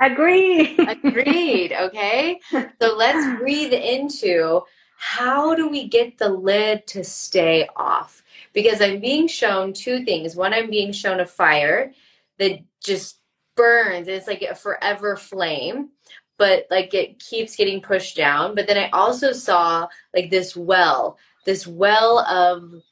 Agreed. 0.00 0.78
Agreed. 0.78 1.72
Okay. 1.72 2.40
So 2.50 2.96
let's 2.96 3.38
breathe 3.40 3.72
into 3.72 4.62
how 4.96 5.54
do 5.54 5.68
we 5.68 5.88
get 5.88 6.18
the 6.18 6.28
lid 6.28 6.86
to 6.88 7.04
stay 7.04 7.68
off? 7.76 8.22
Because 8.52 8.80
I'm 8.80 9.00
being 9.00 9.28
shown 9.28 9.72
two 9.72 10.04
things. 10.04 10.36
One, 10.36 10.52
I'm 10.52 10.70
being 10.70 10.92
shown 10.92 11.20
a 11.20 11.26
fire 11.26 11.92
that 12.38 12.60
just 12.82 13.20
burns. 13.56 14.08
It's 14.08 14.26
like 14.26 14.42
a 14.42 14.54
forever 14.54 15.16
flame, 15.16 15.90
but 16.38 16.66
like 16.70 16.94
it 16.94 17.18
keeps 17.18 17.56
getting 17.56 17.80
pushed 17.80 18.16
down. 18.16 18.54
But 18.54 18.66
then 18.66 18.78
I 18.78 18.88
also 18.90 19.32
saw 19.32 19.86
like 20.14 20.30
this 20.30 20.56
well, 20.56 21.18
this 21.44 21.66
well 21.66 22.20
of 22.20 22.82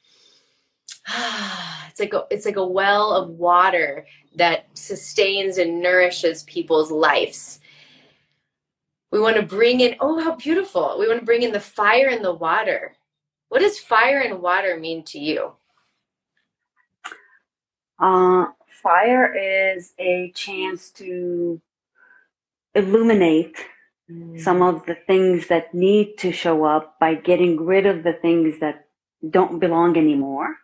it's 1.87 1.99
like 1.99 2.13
a, 2.13 2.25
it's 2.29 2.45
like 2.45 2.57
a 2.57 2.65
well 2.65 3.13
of 3.13 3.29
water 3.29 4.05
that 4.35 4.65
sustains 4.73 5.57
and 5.57 5.81
nourishes 5.81 6.43
people's 6.43 6.91
lives. 6.91 7.59
We 9.11 9.19
want 9.19 9.37
to 9.37 9.41
bring 9.41 9.79
in 9.79 9.95
oh 9.99 10.21
how 10.23 10.35
beautiful. 10.35 10.97
We 10.99 11.07
want 11.07 11.19
to 11.19 11.25
bring 11.25 11.41
in 11.41 11.51
the 11.51 11.59
fire 11.59 12.07
and 12.07 12.23
the 12.23 12.33
water. 12.33 12.95
What 13.49 13.59
does 13.59 13.79
fire 13.79 14.19
and 14.19 14.41
water 14.41 14.77
mean 14.77 15.03
to 15.05 15.19
you? 15.19 15.53
Uh, 17.97 18.45
fire 18.83 19.33
is 19.33 19.93
a 19.97 20.31
chance 20.35 20.91
to 20.91 21.59
illuminate 22.75 23.57
mm. 24.09 24.39
some 24.39 24.61
of 24.61 24.85
the 24.85 24.95
things 25.07 25.47
that 25.47 25.73
need 25.73 26.17
to 26.19 26.31
show 26.31 26.63
up 26.63 26.99
by 26.99 27.15
getting 27.15 27.65
rid 27.65 27.87
of 27.87 28.03
the 28.03 28.13
things 28.13 28.59
that 28.59 28.85
don't 29.31 29.59
belong 29.59 29.97
anymore 29.97 30.55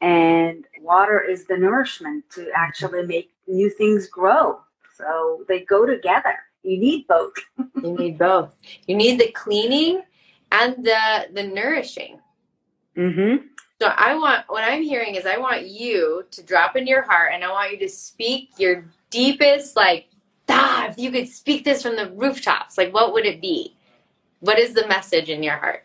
and 0.00 0.64
water 0.80 1.20
is 1.20 1.44
the 1.44 1.56
nourishment 1.56 2.24
to 2.30 2.50
actually 2.54 3.06
make 3.06 3.32
new 3.46 3.70
things 3.70 4.06
grow. 4.06 4.60
So 4.96 5.44
they 5.48 5.60
go 5.60 5.86
together. 5.86 6.36
You 6.62 6.78
need 6.78 7.06
both. 7.06 7.34
you 7.82 7.92
need 7.96 8.18
both. 8.18 8.54
You 8.86 8.96
need 8.96 9.20
the 9.20 9.30
cleaning 9.32 10.02
and 10.52 10.84
the 10.84 11.28
the 11.32 11.42
nourishing. 11.42 12.18
Mm-hmm. 12.96 13.46
So 13.80 13.88
I 13.96 14.14
want 14.14 14.44
what 14.48 14.64
I'm 14.64 14.82
hearing 14.82 15.14
is 15.14 15.24
I 15.26 15.38
want 15.38 15.66
you 15.66 16.24
to 16.30 16.42
drop 16.42 16.76
in 16.76 16.86
your 16.86 17.02
heart 17.02 17.32
and 17.32 17.42
I 17.42 17.50
want 17.50 17.72
you 17.72 17.78
to 17.78 17.88
speak 17.88 18.50
your 18.58 18.84
deepest 19.10 19.76
like 19.76 20.08
ah, 20.48 20.88
if 20.88 20.98
you 20.98 21.10
could 21.10 21.28
speak 21.28 21.64
this 21.64 21.82
from 21.82 21.96
the 21.96 22.10
rooftops, 22.10 22.76
like 22.76 22.92
what 22.92 23.12
would 23.12 23.24
it 23.24 23.40
be? 23.40 23.76
What 24.40 24.58
is 24.58 24.74
the 24.74 24.86
message 24.86 25.28
in 25.28 25.42
your 25.42 25.56
heart? 25.56 25.84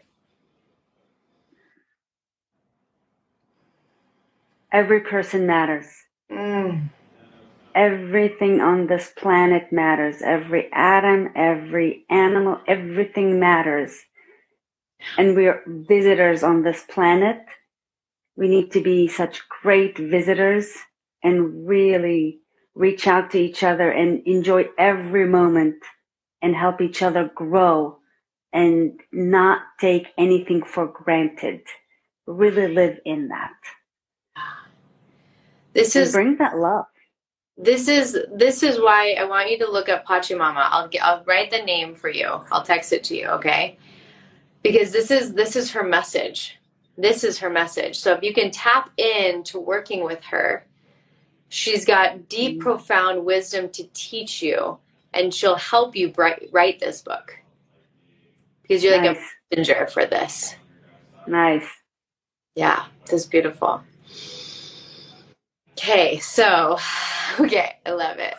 Every 4.75 4.99
person 4.99 5.47
matters. 5.47 5.87
Mm. 6.29 6.89
Everything 7.73 8.59
on 8.59 8.87
this 8.87 9.09
planet 9.17 9.71
matters. 9.71 10.21
Every 10.21 10.69
atom, 10.73 11.29
every 11.33 12.05
animal, 12.09 12.59
everything 12.67 13.39
matters. 13.39 13.93
And 15.17 15.33
we're 15.35 15.63
visitors 15.65 16.43
on 16.43 16.63
this 16.63 16.83
planet. 16.89 17.37
We 18.35 18.49
need 18.49 18.71
to 18.73 18.81
be 18.81 19.07
such 19.07 19.47
great 19.61 19.97
visitors 19.97 20.67
and 21.23 21.65
really 21.65 22.39
reach 22.75 23.07
out 23.07 23.31
to 23.31 23.39
each 23.39 23.63
other 23.63 23.89
and 23.89 24.21
enjoy 24.27 24.65
every 24.77 25.25
moment 25.25 25.77
and 26.41 26.53
help 26.53 26.81
each 26.81 27.01
other 27.01 27.31
grow 27.33 27.97
and 28.51 28.99
not 29.13 29.61
take 29.79 30.07
anything 30.17 30.63
for 30.63 30.87
granted. 30.87 31.61
Really 32.27 32.73
live 32.73 32.97
in 33.05 33.29
that. 33.29 33.53
This 35.75 35.95
is 35.95 36.13
bring 36.13 36.37
that 36.37 36.57
love. 36.57 36.85
This 37.57 37.87
is 37.87 38.17
this 38.33 38.63
is 38.63 38.79
why 38.79 39.15
I 39.19 39.25
want 39.25 39.51
you 39.51 39.59
to 39.59 39.69
look 39.69 39.89
up 39.89 40.05
Pachamama. 40.05 40.67
I'll 40.69 40.87
get, 40.87 41.03
I'll 41.03 41.23
write 41.25 41.51
the 41.51 41.61
name 41.61 41.95
for 41.95 42.09
you. 42.09 42.27
I'll 42.51 42.63
text 42.63 42.93
it 42.93 43.03
to 43.05 43.15
you, 43.15 43.27
okay? 43.27 43.77
Because 44.63 44.91
this 44.91 45.11
is 45.11 45.33
this 45.33 45.55
is 45.55 45.71
her 45.71 45.83
message. 45.83 46.57
This 46.97 47.25
is 47.25 47.39
her 47.39 47.49
message. 47.49 47.99
So 47.99 48.13
if 48.13 48.23
you 48.23 48.33
can 48.33 48.51
tap 48.51 48.89
in 48.97 49.43
to 49.43 49.59
working 49.59 50.05
with 50.05 50.23
her, 50.23 50.65
she's 51.49 51.83
got 51.83 52.29
deep, 52.29 52.53
mm-hmm. 52.53 52.61
profound 52.61 53.25
wisdom 53.25 53.69
to 53.71 53.83
teach 53.93 54.41
you, 54.41 54.77
and 55.13 55.33
she'll 55.33 55.57
help 55.57 55.93
you 55.93 56.13
write, 56.15 56.49
write 56.53 56.79
this 56.79 57.01
book. 57.01 57.37
Because 58.61 58.81
you're 58.81 58.97
nice. 58.97 59.07
like 59.07 59.17
a 59.17 59.55
messenger 59.55 59.87
for 59.87 60.05
this. 60.05 60.55
Nice. 61.27 61.67
Yeah, 62.55 62.85
this 63.05 63.23
is 63.23 63.25
beautiful. 63.25 63.81
Okay, 65.87 66.17
so 66.17 66.79
okay, 67.39 67.75
I 67.85 67.91
love 67.91 68.17
it. 68.17 68.33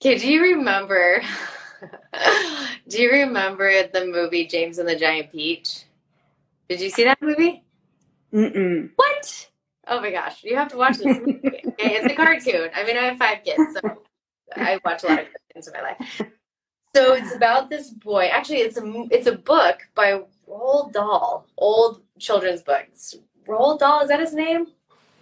Okay, 0.00 0.18
do 0.18 0.30
you 0.30 0.40
remember? 0.40 1.20
do 2.88 3.02
you 3.02 3.10
remember 3.10 3.88
the 3.88 4.06
movie 4.06 4.46
James 4.46 4.78
and 4.78 4.88
the 4.88 4.94
Giant 4.94 5.32
Peach? 5.32 5.82
Did 6.68 6.80
you 6.80 6.90
see 6.90 7.02
that 7.02 7.20
movie? 7.20 7.64
Mm-mm. 8.32 8.90
What? 8.94 9.50
Oh 9.88 10.00
my 10.00 10.12
gosh, 10.12 10.44
you 10.44 10.54
have 10.54 10.68
to 10.68 10.76
watch 10.76 10.98
this 10.98 11.18
movie. 11.18 11.40
okay, 11.44 11.96
it's 11.96 12.12
a 12.12 12.14
cartoon. 12.14 12.70
I 12.72 12.84
mean, 12.84 12.98
I 12.98 13.06
have 13.06 13.18
five 13.18 13.42
kids, 13.42 13.60
so 13.72 13.80
I 14.54 14.78
watch 14.84 15.02
a 15.02 15.08
lot 15.08 15.18
of 15.22 15.26
cartoons 15.26 15.66
in 15.66 15.72
my 15.72 15.82
life. 15.82 16.22
So 16.94 17.14
it's 17.14 17.34
about 17.34 17.68
this 17.68 17.90
boy. 17.90 18.26
Actually, 18.26 18.58
it's 18.58 18.76
a 18.76 18.84
it's 19.10 19.26
a 19.26 19.36
book 19.36 19.80
by 19.96 20.22
Roald 20.48 20.92
Dahl, 20.92 21.48
old 21.56 22.02
children's 22.20 22.62
books. 22.62 23.16
Roald 23.48 23.80
Dahl 23.80 24.02
is 24.02 24.08
that 24.08 24.20
his 24.20 24.34
name? 24.34 24.68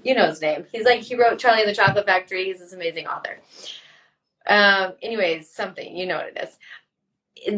You 0.03 0.15
know 0.15 0.27
his 0.27 0.41
name. 0.41 0.67
He's 0.73 0.85
like 0.85 1.01
he 1.01 1.15
wrote 1.15 1.39
Charlie 1.39 1.61
and 1.63 1.69
the 1.71 1.75
Chocolate 1.75 2.07
Factory. 2.07 2.45
He's 2.47 2.59
this 2.59 2.73
amazing 2.73 3.07
author. 3.07 3.39
Um, 4.47 4.95
anyways, 5.03 5.49
something 5.51 5.97
you 5.97 6.07
know 6.07 6.17
what 6.17 6.29
it 6.37 6.39
is 6.43 6.59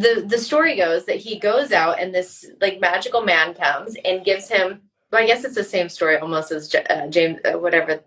the 0.00 0.24
the 0.26 0.38
story 0.38 0.76
goes 0.76 1.04
that 1.06 1.16
he 1.16 1.38
goes 1.38 1.72
out 1.72 1.98
and 2.00 2.14
this 2.14 2.46
like 2.60 2.80
magical 2.80 3.22
man 3.22 3.52
comes 3.54 3.96
and 4.04 4.24
gives 4.24 4.48
him 4.48 4.80
well, 5.14 5.22
I 5.22 5.26
guess 5.26 5.44
it's 5.44 5.54
the 5.54 5.62
same 5.62 5.88
story 5.88 6.16
almost 6.16 6.50
as 6.50 6.74
uh, 6.74 7.06
James, 7.08 7.38
uh, 7.44 7.56
whatever. 7.56 8.00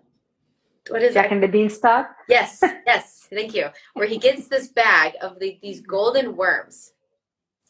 What 0.90 1.02
is 1.02 1.12
it? 1.12 1.14
Jack 1.14 1.30
that? 1.30 1.32
and 1.32 1.42
the 1.42 1.48
Beanstalk? 1.48 2.06
Yes, 2.28 2.62
yes, 2.86 3.26
thank 3.30 3.54
you. 3.54 3.68
Where 3.94 4.06
he 4.06 4.18
gets 4.18 4.48
this 4.48 4.68
bag 4.68 5.14
of 5.22 5.38
the, 5.38 5.58
these 5.62 5.80
golden 5.80 6.36
worms, 6.36 6.92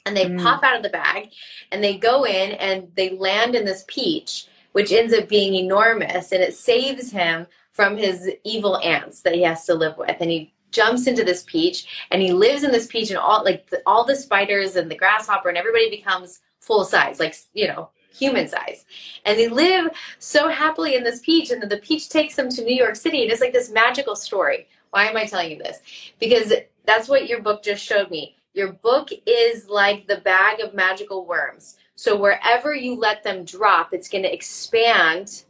and 0.05 0.17
they 0.17 0.25
Mm. 0.27 0.43
pop 0.43 0.65
out 0.65 0.77
of 0.77 0.83
the 0.83 0.89
bag, 0.89 1.31
and 1.71 1.85
they 1.85 1.97
go 1.97 2.27
in 2.27 2.51
and 2.53 2.89
they 2.97 3.11
land 3.11 3.55
in 3.55 3.65
this 3.65 3.85
peach, 3.87 4.49
which 4.73 4.93
ends 4.93 5.13
up 5.13 5.29
being 5.29 5.55
enormous, 5.55 6.33
and 6.33 6.43
it 6.43 6.55
saves 6.55 7.11
him 7.11 7.47
from 7.71 7.97
his 7.97 8.31
evil 8.45 8.79
aunts 8.79 9.23
that 9.23 9.35
he 9.35 9.43
has 9.43 9.65
to 9.67 9.75
live 9.75 9.97
with, 9.97 10.17
and 10.21 10.31
he 10.31 10.53
jumps 10.71 11.07
into 11.07 11.25
this 11.25 11.45
peach, 11.45 12.07
and 12.11 12.21
he 12.21 12.33
lives 12.33 12.63
in 12.63 12.73
this 12.73 12.87
peach, 12.87 13.11
and 13.11 13.19
all 13.19 13.45
like 13.45 13.69
the, 13.71 13.83
all 13.87 14.05
the 14.05 14.17
spiders 14.17 14.77
and 14.77 14.91
the 14.91 14.97
grasshopper 14.97 15.49
and 15.49 15.59
everybody 15.59 15.91
becomes 15.91 16.41
full 16.61 16.85
size, 16.85 17.21
like 17.21 17.35
you 17.55 17.69
know 17.69 17.91
human 18.19 18.49
size. 18.49 18.85
And 19.25 19.39
they 19.39 19.49
live 19.49 19.91
so 20.19 20.49
happily 20.49 20.97
in 20.97 21.05
this 21.05 21.21
peach 21.21 21.51
and 21.51 21.63
then 21.63 21.69
the 21.69 21.79
peach 21.79 22.09
takes 22.09 22.35
them 22.35 22.49
to 22.51 22.65
new 22.65 22.75
york 22.75 22.97
city 22.97 23.23
and 23.23 23.31
it's 23.31 23.41
like 23.41 23.53
this 23.53 23.71
magical 23.71 24.17
story. 24.17 24.67
Why 24.91 25.07
am 25.07 25.17
i 25.17 25.25
telling 25.25 25.51
you 25.51 25.59
this? 25.59 25.79
Because 26.19 26.53
that's 26.85 27.09
what 27.09 27.29
your 27.29 27.43
book 27.43 27.63
just 27.63 27.85
showed 27.85 28.11
me 28.11 28.38
your 28.55 28.73
book 28.73 29.11
is 29.27 29.69
like 29.69 30.07
the 30.07 30.19
bag 30.19 30.61
of 30.61 30.75
magical 30.75 31.27
worms. 31.27 31.77
So 31.95 32.17
wherever 32.17 32.75
you 32.75 32.97
let 32.97 33.23
them 33.23 33.45
drop 33.45 33.93
it's 33.93 34.09
going 34.09 34.25
to 34.25 34.33
expand 34.33 35.45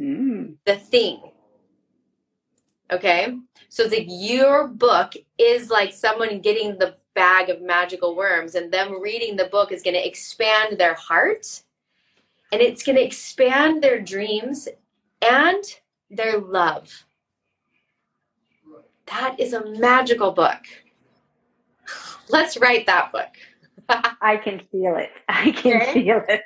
Mm. 0.00 0.56
the 0.64 0.76
thing. 0.76 1.20
Okay? 2.90 3.36
So 3.68 3.84
it's 3.84 3.94
like 3.94 4.06
your 4.08 4.66
book 4.66 5.14
is 5.38 5.70
like 5.70 5.92
someone 5.92 6.40
getting 6.40 6.78
the 6.78 6.96
bag 7.14 7.48
of 7.48 7.62
magical 7.62 8.16
worms 8.16 8.56
and 8.56 8.72
them 8.72 9.00
reading 9.00 9.36
the 9.36 9.44
book 9.46 9.70
is 9.70 9.82
going 9.82 9.94
to 9.94 10.06
expand 10.06 10.78
their 10.78 10.94
heart 10.94 11.62
and 12.52 12.60
it's 12.60 12.82
going 12.82 12.96
to 12.96 13.04
expand 13.04 13.82
their 13.82 14.00
dreams 14.00 14.68
and 15.22 15.64
their 16.10 16.38
love. 16.38 17.04
That 19.06 19.38
is 19.38 19.52
a 19.52 19.64
magical 19.78 20.32
book 20.32 20.60
let's 22.28 22.56
write 22.56 22.86
that 22.86 23.12
book 23.12 23.28
I 23.88 24.36
can 24.42 24.60
feel 24.72 24.96
it. 24.96 25.10
I 25.28 25.50
can 25.50 25.80
Okay. 25.82 25.92
feel 25.92 26.22
it. 26.28 26.42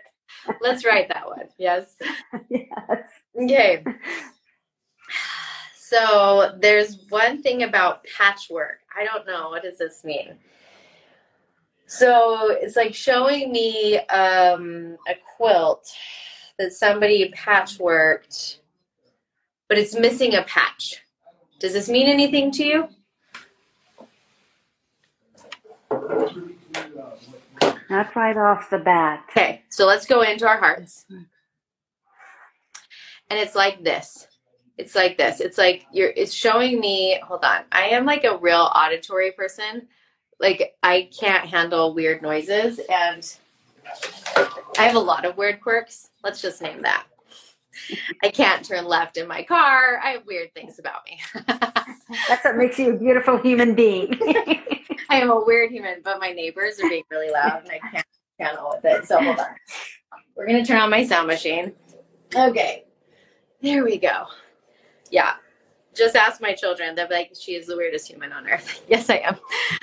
let's 0.60 0.84
write 0.84 1.08
that 1.08 1.26
one 1.26 1.48
yes 1.58 1.96
yes. 2.50 2.68
Okay. 3.40 3.84
So 5.76 6.52
there's 6.60 7.06
one 7.08 7.42
thing 7.42 7.62
about 7.62 8.04
patchwork. 8.04 8.80
I 8.94 9.04
don't 9.06 9.26
know. 9.26 9.48
What 9.48 9.62
does 9.62 9.78
this 9.78 10.04
mean? 10.04 10.36
So 11.86 12.50
it's 12.50 12.76
like 12.76 12.94
showing 12.94 13.50
me 13.50 13.96
um, 13.98 14.98
a 15.08 15.14
quilt 15.36 15.90
that 16.58 16.74
somebody 16.74 17.30
patchworked, 17.34 18.58
but 19.66 19.78
it's 19.78 19.94
missing 19.98 20.34
a 20.34 20.42
patch. 20.42 21.02
Does 21.58 21.72
this 21.72 21.88
mean 21.88 22.06
anything 22.08 22.50
to 22.52 22.64
you? 22.64 22.88
Not 27.90 28.14
right 28.14 28.36
off 28.36 28.70
the 28.70 28.78
bat. 28.78 29.24
Okay, 29.30 29.62
so 29.68 29.86
let's 29.86 30.06
go 30.06 30.22
into 30.22 30.46
our 30.46 30.58
hearts. 30.58 31.06
And 33.30 33.38
it's 33.38 33.54
like 33.54 33.82
this. 33.82 34.26
It's 34.76 34.94
like 34.94 35.18
this. 35.18 35.40
It's 35.40 35.58
like 35.58 35.86
you're 35.92 36.12
it's 36.16 36.32
showing 36.32 36.80
me, 36.80 37.20
hold 37.26 37.44
on. 37.44 37.62
I 37.72 37.88
am 37.88 38.06
like 38.06 38.24
a 38.24 38.36
real 38.36 38.70
auditory 38.74 39.32
person. 39.32 39.88
Like 40.38 40.76
I 40.82 41.10
can't 41.18 41.48
handle 41.48 41.94
weird 41.94 42.22
noises 42.22 42.80
and 42.90 43.36
I 44.78 44.84
have 44.84 44.94
a 44.94 45.00
lot 45.00 45.24
of 45.24 45.36
weird 45.36 45.60
quirks. 45.60 46.10
Let's 46.22 46.40
just 46.40 46.62
name 46.62 46.82
that. 46.82 47.06
I 48.22 48.28
can't 48.28 48.64
turn 48.64 48.84
left 48.84 49.16
in 49.16 49.28
my 49.28 49.42
car. 49.42 50.00
I 50.02 50.10
have 50.10 50.26
weird 50.26 50.52
things 50.54 50.78
about 50.78 51.02
me. 51.06 51.20
That's 52.28 52.44
what 52.44 52.56
makes 52.56 52.78
you 52.78 52.94
a 52.94 52.98
beautiful 52.98 53.38
human 53.38 53.74
being. 53.74 54.18
I 55.10 55.20
am 55.20 55.30
a 55.30 55.44
weird 55.44 55.70
human, 55.70 56.00
but 56.02 56.20
my 56.20 56.32
neighbors 56.32 56.78
are 56.80 56.88
being 56.88 57.04
really 57.10 57.30
loud 57.30 57.62
and 57.62 57.70
I 57.70 57.78
can't 57.90 58.06
handle 58.38 58.72
with 58.74 58.84
it. 58.84 59.06
So 59.06 59.22
hold 59.22 59.38
on. 59.38 59.46
We're 60.36 60.46
gonna 60.46 60.64
turn 60.64 60.80
on 60.80 60.90
my 60.90 61.04
sound 61.04 61.26
machine. 61.26 61.72
Okay. 62.34 62.84
There 63.62 63.84
we 63.84 63.98
go. 63.98 64.26
Yeah. 65.10 65.34
Just 65.94 66.14
ask 66.14 66.40
my 66.40 66.52
children. 66.52 66.94
They're 66.94 67.08
like, 67.08 67.32
she 67.38 67.54
is 67.54 67.66
the 67.66 67.76
weirdest 67.76 68.08
human 68.08 68.32
on 68.32 68.48
earth. 68.48 68.84
yes, 68.88 69.10
I 69.10 69.16
am. 69.16 69.36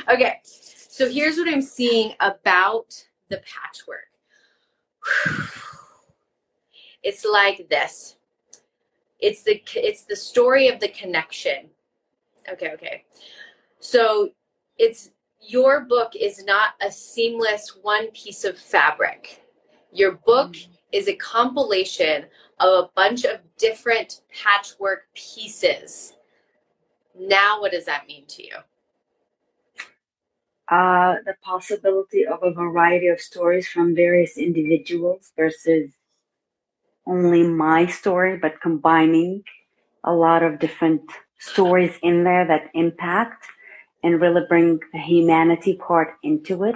Okay. 0.09 0.39
So 0.43 1.09
here's 1.09 1.37
what 1.37 1.49
I'm 1.49 1.61
seeing 1.61 2.13
about 2.21 3.05
the 3.29 3.41
patchwork. 3.45 4.07
It's 7.05 7.23
like 7.23 7.69
this. 7.69 8.15
It's 9.19 9.43
the 9.43 9.61
it's 9.75 10.03
the 10.05 10.15
story 10.15 10.67
of 10.67 10.79
the 10.79 10.87
connection. 10.87 11.69
Okay, 12.51 12.71
okay. 12.73 13.05
So 13.79 14.31
it's 14.79 15.11
your 15.39 15.81
book 15.81 16.13
is 16.19 16.43
not 16.43 16.71
a 16.81 16.91
seamless 16.91 17.77
one 17.83 18.07
piece 18.11 18.43
of 18.43 18.57
fabric. 18.57 19.43
Your 19.93 20.13
book 20.25 20.55
is 20.91 21.07
a 21.07 21.15
compilation 21.15 22.25
of 22.59 22.85
a 22.85 22.89
bunch 22.95 23.23
of 23.23 23.39
different 23.59 24.21
patchwork 24.33 25.03
pieces. 25.13 26.13
Now, 27.17 27.61
what 27.61 27.71
does 27.71 27.85
that 27.85 28.07
mean 28.07 28.25
to 28.29 28.43
you? 28.43 28.55
uh, 30.69 31.15
the 31.25 31.35
possibility 31.43 32.25
of 32.25 32.39
a 32.41 32.51
variety 32.51 33.07
of 33.07 33.19
stories 33.19 33.67
from 33.67 33.95
various 33.95 34.37
individuals 34.37 35.31
versus 35.37 35.91
only 37.05 37.43
my 37.43 37.85
story, 37.85 38.37
but 38.37 38.61
combining 38.61 39.43
a 40.03 40.13
lot 40.13 40.43
of 40.43 40.59
different 40.59 41.01
stories 41.39 41.93
in 42.01 42.23
there 42.23 42.45
that 42.47 42.69
impact 42.73 43.45
and 44.03 44.21
really 44.21 44.43
bring 44.47 44.79
the 44.93 44.99
humanity 44.99 45.75
part 45.75 46.15
into 46.23 46.63
it. 46.63 46.75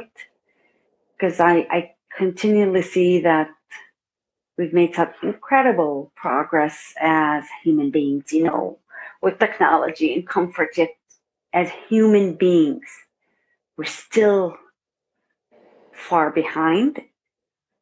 Because 1.17 1.39
I, 1.39 1.67
I 1.69 1.91
continually 2.17 2.81
see 2.81 3.21
that 3.21 3.49
we've 4.57 4.73
made 4.73 4.95
such 4.95 5.15
incredible 5.23 6.11
progress 6.15 6.93
as 6.99 7.45
human 7.63 7.91
beings, 7.91 8.31
you 8.33 8.43
know, 8.43 8.77
with 9.21 9.39
technology 9.39 10.13
and 10.13 10.27
comfort, 10.27 10.77
yet 10.77 10.89
as 11.53 11.69
human 11.87 12.33
beings, 12.33 12.85
we're 13.77 13.85
still 13.85 14.57
far 15.93 16.31
behind 16.31 17.01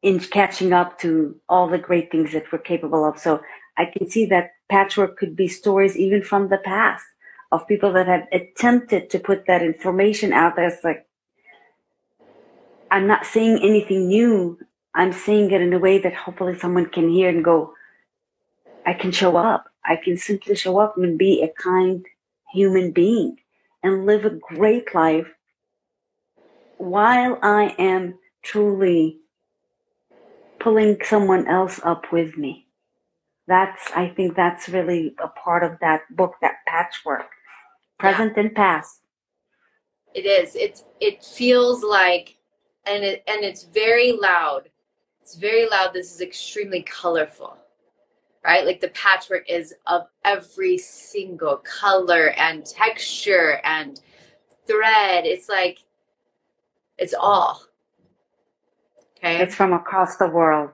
in 0.02 0.20
catching 0.20 0.72
up 0.72 0.98
to 1.00 1.36
all 1.48 1.68
the 1.68 1.78
great 1.78 2.10
things 2.10 2.32
that 2.32 2.50
we're 2.52 2.58
capable 2.58 3.04
of. 3.04 3.18
So 3.18 3.40
I 3.76 3.86
can 3.86 4.08
see 4.08 4.26
that 4.26 4.52
patchwork 4.68 5.16
could 5.16 5.34
be 5.34 5.48
stories 5.48 5.96
even 5.96 6.22
from 6.22 6.48
the 6.48 6.58
past 6.58 7.04
of 7.50 7.66
people 7.66 7.92
that 7.94 8.06
have 8.06 8.26
attempted 8.32 9.10
to 9.10 9.18
put 9.18 9.46
that 9.46 9.62
information 9.62 10.32
out 10.32 10.56
there. 10.56 10.68
It's 10.68 10.84
like, 10.84 11.06
I'm 12.90 13.06
not 13.06 13.26
saying 13.26 13.60
anything 13.62 14.08
new. 14.08 14.58
I'm 14.94 15.12
saying 15.12 15.50
it 15.50 15.60
in 15.60 15.72
a 15.72 15.78
way 15.78 15.98
that 15.98 16.14
hopefully 16.14 16.58
someone 16.58 16.86
can 16.86 17.08
hear 17.10 17.28
and 17.28 17.44
go, 17.44 17.72
I 18.86 18.94
can 18.94 19.12
show 19.12 19.36
up. 19.36 19.66
I 19.84 19.96
can 19.96 20.16
simply 20.16 20.54
show 20.54 20.78
up 20.78 20.96
and 20.96 21.18
be 21.18 21.42
a 21.42 21.48
kind 21.62 22.04
human 22.52 22.92
being 22.92 23.38
and 23.82 24.06
live 24.06 24.24
a 24.24 24.30
great 24.30 24.94
life 24.94 25.26
while 26.76 27.38
I 27.42 27.74
am 27.78 28.18
truly 28.42 29.20
pulling 30.60 30.98
someone 31.04 31.46
else 31.46 31.80
up 31.84 32.12
with 32.12 32.36
me. 32.36 32.66
That's, 33.46 33.90
I 33.96 34.08
think 34.08 34.36
that's 34.36 34.68
really 34.68 35.14
a 35.22 35.28
part 35.28 35.64
of 35.64 35.78
that 35.80 36.02
book, 36.14 36.34
that 36.42 36.56
patchwork, 36.66 37.30
present 37.98 38.36
and 38.36 38.54
past. 38.54 39.00
It 40.14 40.26
is. 40.26 40.56
It's 40.56 40.84
it 41.00 41.22
feels 41.22 41.84
like 41.84 42.36
and 42.86 43.04
it 43.04 43.22
and 43.28 43.44
it's 43.44 43.64
very 43.64 44.12
loud. 44.12 44.68
It's 45.20 45.36
very 45.36 45.68
loud. 45.68 45.92
This 45.92 46.12
is 46.14 46.20
extremely 46.20 46.82
colorful. 46.82 47.56
Right? 48.44 48.64
Like 48.64 48.80
the 48.80 48.88
patchwork 48.88 49.48
is 49.48 49.74
of 49.86 50.06
every 50.24 50.78
single 50.78 51.58
color 51.58 52.30
and 52.30 52.64
texture 52.64 53.60
and 53.64 54.00
thread. 54.66 55.26
It's 55.26 55.48
like 55.48 55.78
it's 56.96 57.14
all. 57.14 57.62
Okay. 59.18 59.42
It's 59.42 59.54
from 59.54 59.72
across 59.72 60.16
the 60.16 60.28
world. 60.28 60.70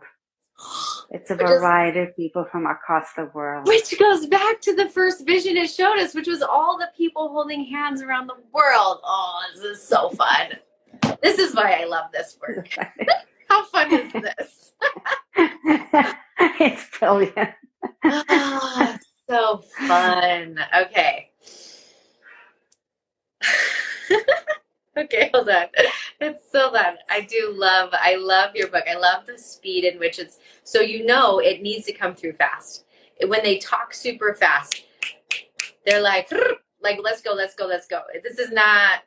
It's 1.10 1.30
a 1.30 1.34
variety 1.34 2.00
is, 2.00 2.08
of 2.08 2.16
people 2.16 2.44
from 2.44 2.66
across 2.66 3.12
the 3.14 3.30
world. 3.34 3.66
Which 3.66 3.98
goes 3.98 4.26
back 4.26 4.60
to 4.62 4.74
the 4.74 4.88
first 4.88 5.26
vision 5.26 5.56
it 5.56 5.70
showed 5.70 5.98
us, 5.98 6.14
which 6.14 6.26
was 6.26 6.42
all 6.42 6.78
the 6.78 6.90
people 6.96 7.28
holding 7.28 7.64
hands 7.64 8.02
around 8.02 8.26
the 8.26 8.36
world. 8.52 9.00
Oh, 9.04 9.40
this 9.54 9.62
is 9.62 9.82
so 9.82 10.10
fun. 10.10 10.58
This 11.22 11.38
is 11.38 11.54
why 11.54 11.80
I 11.80 11.84
love 11.84 12.06
this 12.12 12.38
work. 12.40 12.68
How 13.48 13.64
fun 13.64 13.92
is 13.92 14.12
this? 14.12 14.72
it's 16.38 16.98
brilliant. 16.98 17.50
oh, 18.04 18.98
so 19.28 19.62
fun. 19.86 20.58
Okay. 20.76 21.30
okay, 24.96 25.30
hold 25.32 25.48
on. 25.48 25.66
It's 26.20 26.50
so 26.50 26.72
fun. 26.72 26.96
I 27.08 27.20
do 27.22 27.52
love, 27.56 27.90
I 27.92 28.16
love 28.16 28.54
your 28.54 28.68
book. 28.68 28.84
I 28.88 28.94
love 28.94 29.26
the 29.26 29.38
speed 29.38 29.84
in 29.84 29.98
which 29.98 30.18
it's, 30.18 30.38
so 30.62 30.80
you 30.80 31.04
know 31.04 31.38
it 31.38 31.62
needs 31.62 31.86
to 31.86 31.92
come 31.92 32.14
through 32.14 32.34
fast. 32.34 32.84
When 33.26 33.42
they 33.42 33.58
talk 33.58 33.94
super 33.94 34.34
fast, 34.34 34.84
they're 35.86 36.02
like, 36.02 36.30
like, 36.82 36.98
let's 37.02 37.22
go, 37.22 37.32
let's 37.32 37.54
go, 37.54 37.66
let's 37.66 37.86
go. 37.86 38.02
This 38.22 38.38
is 38.38 38.50
not, 38.50 39.02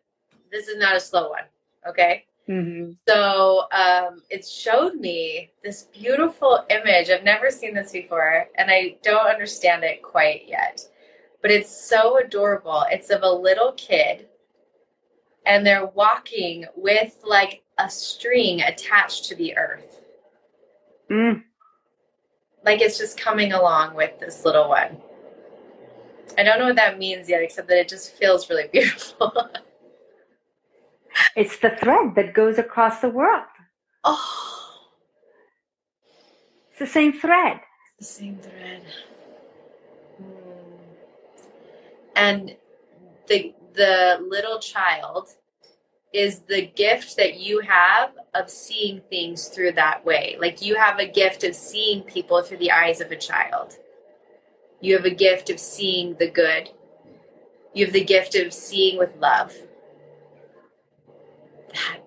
this 0.52 0.68
is 0.68 0.78
not 0.78 0.96
a 0.96 1.00
slow 1.00 1.30
one. 1.30 1.44
Okay. 1.88 2.26
Mm-hmm. 2.50 2.94
So 3.08 3.66
um, 3.74 4.22
it 4.30 4.48
showed 4.48 4.96
me 4.96 5.52
this 5.64 5.88
beautiful 5.94 6.66
image. 6.70 7.10
I've 7.10 7.24
never 7.24 7.52
seen 7.52 7.74
this 7.74 7.92
before, 7.92 8.48
and 8.56 8.72
I 8.72 8.96
don't 9.04 9.28
understand 9.28 9.84
it 9.84 10.02
quite 10.02 10.48
yet. 10.48 10.88
But 11.42 11.52
it's 11.52 11.70
so 11.70 12.20
adorable. 12.20 12.86
It's 12.90 13.10
of 13.10 13.24
a 13.24 13.30
little 13.30 13.74
kid, 13.74 14.28
and 15.48 15.66
they're 15.66 15.86
walking 15.86 16.66
with 16.76 17.16
like 17.24 17.64
a 17.80 17.90
string 17.90 18.62
attached 18.62 19.26
to 19.26 19.36
the 19.36 19.58
earth. 19.58 20.02
Mm. 21.10 21.44
Like 22.66 22.82
it's 22.82 22.98
just 22.98 23.18
coming 23.18 23.54
along 23.54 23.96
with 23.96 24.20
this 24.20 24.44
little 24.44 24.68
one. 24.68 24.98
I 26.38 26.44
don't 26.44 26.60
know 26.60 26.66
what 26.66 26.76
that 26.76 27.00
means 27.00 27.30
yet, 27.30 27.42
except 27.42 27.70
that 27.70 27.80
it 27.80 27.88
just 27.88 28.14
feels 28.16 28.50
really 28.50 28.68
beautiful. 28.72 29.32
It's 31.36 31.58
the 31.60 31.70
thread 31.70 32.14
that 32.16 32.34
goes 32.34 32.60
across 32.60 33.00
the 33.00 33.10
world. 33.10 33.46
Oh. 34.04 34.84
It's 36.72 36.80
the 36.80 36.88
same 36.88 37.14
thread. 37.14 37.62
the 37.98 38.06
same 38.06 38.38
thread. 38.38 38.84
Hmm. 40.18 40.24
And 42.16 42.56
the 43.28 43.56
the 43.78 44.20
little 44.28 44.60
child 44.60 45.30
is 46.14 46.40
the 46.42 46.66
gift 46.66 47.16
that 47.18 47.40
you 47.40 47.60
have 47.60 48.12
of 48.34 48.50
seeing 48.50 49.02
things 49.10 49.48
through 49.48 49.74
that 49.74 50.04
way. 50.04 50.36
Like 50.40 50.62
you 50.62 50.76
have 50.76 51.00
a 51.00 51.08
gift 51.08 51.44
of 51.44 51.56
seeing 51.56 52.02
people 52.04 52.42
through 52.42 52.58
the 52.58 52.72
eyes 52.72 53.02
of 53.02 53.12
a 53.12 53.16
child. 53.16 53.76
You 54.82 54.96
have 54.98 55.06
a 55.06 55.14
gift 55.14 55.50
of 55.50 55.60
seeing 55.60 56.16
the 56.18 56.30
good. 56.30 56.72
You 57.74 57.86
have 57.86 57.94
the 57.94 58.04
gift 58.04 58.36
of 58.36 58.54
seeing 58.54 58.98
with 58.98 59.16
love. 59.18 59.54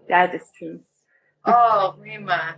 That 0.09 0.35
is 0.35 0.51
true. 0.59 0.81
Oh, 1.45 1.95
Rima. 1.99 2.57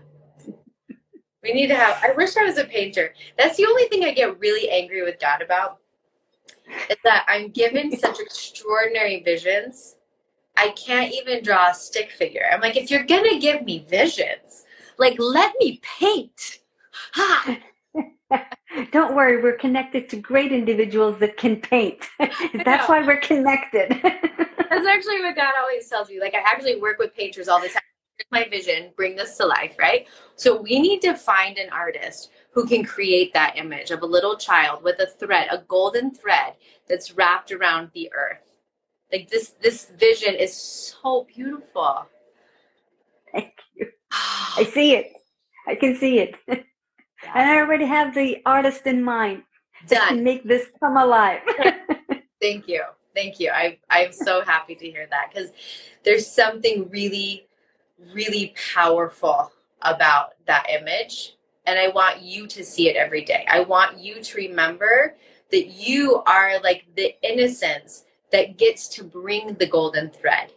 We 1.43 1.53
need 1.53 1.69
to 1.69 1.77
have. 1.77 1.99
I 2.03 2.13
wish 2.17 2.37
I 2.37 2.45
was 2.45 2.57
a 2.57 2.65
painter. 2.65 3.15
That's 3.37 3.57
the 3.57 3.67
only 3.67 3.85
thing 3.89 4.05
I 4.05 4.13
get 4.13 4.39
really 4.39 4.71
angry 4.71 5.03
with 5.03 5.21
God 5.21 5.43
about. 5.43 5.82
Is 6.91 6.97
that 7.05 7.25
I'm 7.29 7.51
given 7.51 7.97
such 7.97 8.19
extraordinary 8.21 9.23
visions. 9.23 9.97
I 10.57 10.71
can't 10.71 11.13
even 11.13 11.43
draw 11.43 11.71
a 11.71 11.75
stick 11.75 12.11
figure. 12.11 12.45
I'm 12.53 12.61
like, 12.61 12.77
if 12.77 12.91
you're 12.91 13.05
gonna 13.05 13.39
give 13.39 13.65
me 13.65 13.87
visions, 13.89 14.65
like 14.99 15.17
let 15.19 15.55
me 15.59 15.81
paint. 15.99 16.59
Ha! 17.15 17.59
Ah. 18.31 18.47
Don't 18.91 19.15
worry, 19.15 19.43
we're 19.43 19.57
connected 19.57 20.09
to 20.11 20.17
great 20.17 20.53
individuals 20.53 21.19
that 21.21 21.37
can 21.37 21.57
paint. 21.57 22.09
That's 22.65 22.89
why 22.89 23.05
we're 23.07 23.21
connected. 23.21 23.91
That's 24.03 24.87
actually 24.87 25.21
what 25.21 25.37
God 25.37 25.53
always 25.61 25.89
tells 25.89 26.09
me. 26.09 26.21
Like 26.21 26.35
I 26.35 26.39
actually 26.39 26.81
work 26.81 26.99
with 26.99 27.15
painters 27.15 27.49
all 27.49 27.61
the 27.61 27.69
time. 27.69 27.83
Here's 28.17 28.29
my 28.31 28.49
vision, 28.49 28.91
bring 28.97 29.17
this 29.17 29.37
to 29.39 29.47
life, 29.47 29.77
right? 29.79 30.07
So 30.37 30.61
we 30.61 30.81
need 30.81 31.03
to 31.03 31.15
find 31.15 31.59
an 31.59 31.69
artist 31.71 32.31
who 32.53 32.67
can 32.67 32.85
create 32.85 33.33
that 33.33 33.57
image 33.57 33.91
of 33.91 34.03
a 34.03 34.07
little 34.07 34.37
child 34.37 34.83
with 34.83 34.99
a 35.01 35.07
thread, 35.07 35.49
a 35.51 35.59
golden 35.59 36.15
thread 36.15 36.55
that's 36.89 37.13
wrapped 37.13 37.51
around 37.51 37.91
the 37.95 38.11
earth. 38.13 38.57
Like 39.13 39.29
this 39.29 39.51
this 39.61 39.91
vision 39.91 40.35
is 40.35 40.55
so 40.55 41.27
beautiful. 41.35 42.07
Thank 43.33 43.53
you. 43.75 43.87
I 44.11 44.69
see 44.73 44.95
it. 44.95 45.13
I 45.67 45.75
can 45.75 45.97
see 45.97 46.19
it. 46.19 46.35
Yeah. 46.47 46.57
And 47.35 47.49
I 47.49 47.59
already 47.59 47.85
have 47.85 48.17
the 48.17 48.43
artist 48.45 48.85
in 48.85 49.05
mind 49.05 49.45
Done. 49.87 50.17
to 50.17 50.23
make 50.23 50.43
this 50.43 50.67
come 50.81 50.97
alive. 50.97 51.41
Thank 52.41 52.67
you. 52.67 52.83
Thank 53.15 53.39
you. 53.39 53.51
I, 53.51 53.79
I'm 53.91 54.13
so 54.13 54.43
happy 54.43 54.75
to 54.75 54.91
hear 54.91 55.07
that 55.09 55.31
because 55.33 55.51
there's 56.05 56.27
something 56.27 56.89
really, 56.91 57.47
really 58.13 58.55
powerful 58.75 59.53
about 59.83 60.31
that 60.47 60.67
image. 60.69 61.37
And 61.67 61.79
I 61.79 61.89
want 61.89 62.23
you 62.23 62.47
to 62.49 62.65
see 62.65 62.89
it 62.89 62.97
every 62.97 63.25
day. 63.25 63.47
I 63.49 63.61
want 63.61 63.99
you 63.99 64.23
to 64.23 64.37
remember 64.37 65.17
that 65.51 65.67
you 65.67 66.23
are 66.27 66.61
like 66.63 66.85
the 66.97 67.15
innocence 67.23 68.05
that 68.33 68.57
gets 68.57 68.89
to 68.89 69.05
bring 69.05 69.55
the 69.55 69.67
golden 69.67 70.11
thread. 70.11 70.53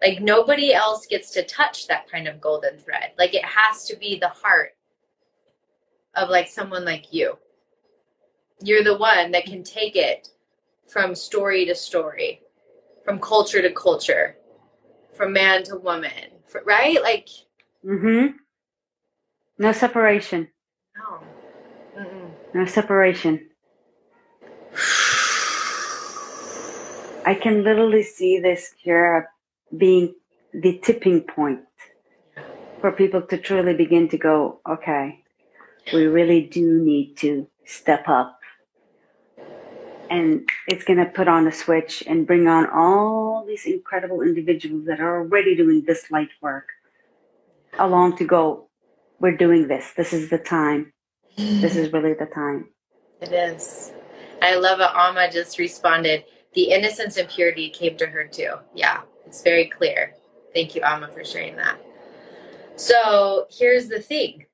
Like 0.00 0.20
nobody 0.20 0.72
else 0.72 1.06
gets 1.06 1.30
to 1.32 1.44
touch 1.44 1.86
that 1.88 2.10
kind 2.10 2.26
of 2.26 2.40
golden 2.40 2.78
thread. 2.78 3.12
Like 3.18 3.34
it 3.34 3.44
has 3.44 3.86
to 3.86 3.96
be 3.96 4.18
the 4.18 4.28
heart 4.28 4.74
of 6.14 6.28
like 6.28 6.48
someone 6.48 6.84
like 6.84 7.12
you. 7.12 7.38
You're 8.62 8.84
the 8.84 8.96
one 8.96 9.32
that 9.32 9.44
can 9.44 9.62
take 9.62 9.96
it 9.96 10.28
from 10.86 11.14
story 11.14 11.64
to 11.66 11.74
story, 11.74 12.42
from 13.04 13.18
culture 13.18 13.62
to 13.62 13.72
culture, 13.72 14.36
from 15.12 15.32
man 15.32 15.64
to 15.64 15.76
woman, 15.76 16.30
right? 16.64 17.00
Like, 17.02 17.28
mm-hmm. 17.84 18.36
No 19.62 19.70
separation. 19.70 20.48
No. 20.96 21.20
Mm-mm. 21.96 22.30
No 22.52 22.66
separation. 22.66 23.48
I 27.24 27.34
can 27.40 27.62
literally 27.62 28.02
see 28.02 28.40
this 28.40 28.74
here 28.76 29.30
being 29.76 30.16
the 30.52 30.80
tipping 30.82 31.20
point 31.20 31.60
for 32.80 32.90
people 32.90 33.22
to 33.22 33.38
truly 33.38 33.74
begin 33.74 34.08
to 34.08 34.18
go, 34.18 34.58
okay, 34.68 35.22
we 35.92 36.06
really 36.06 36.40
do 36.40 36.80
need 36.80 37.16
to 37.18 37.46
step 37.64 38.08
up 38.08 38.40
and 40.10 40.48
it's 40.66 40.82
going 40.82 40.98
to 40.98 41.06
put 41.06 41.28
on 41.28 41.46
a 41.46 41.52
switch 41.52 42.02
and 42.08 42.26
bring 42.26 42.48
on 42.48 42.68
all 42.68 43.46
these 43.46 43.66
incredible 43.66 44.22
individuals 44.22 44.86
that 44.86 44.98
are 44.98 45.20
already 45.20 45.54
doing 45.54 45.84
this 45.86 46.10
light 46.10 46.30
work 46.40 46.66
along 47.78 48.16
to 48.16 48.24
go 48.24 48.66
we're 49.22 49.36
doing 49.36 49.68
this. 49.68 49.92
This 49.96 50.12
is 50.12 50.28
the 50.28 50.38
time. 50.38 50.92
This 51.38 51.76
is 51.76 51.90
really 51.94 52.12
the 52.12 52.26
time. 52.26 52.68
It 53.22 53.32
is. 53.32 53.92
I 54.42 54.56
love 54.56 54.80
it 54.80 54.90
Alma 54.94 55.30
just 55.32 55.58
responded. 55.58 56.24
The 56.52 56.72
innocence 56.72 57.16
and 57.16 57.28
purity 57.28 57.70
came 57.70 57.96
to 57.96 58.06
her 58.06 58.26
too. 58.26 58.56
Yeah 58.74 59.02
it's 59.32 59.42
very 59.42 59.66
clear. 59.66 60.14
Thank 60.52 60.74
you 60.74 60.82
Alma 60.82 61.08
for 61.08 61.24
sharing 61.24 61.56
that. 61.56 61.78
So 62.76 63.46
here's 63.50 63.88
the 63.88 64.00
thing. 64.00 64.44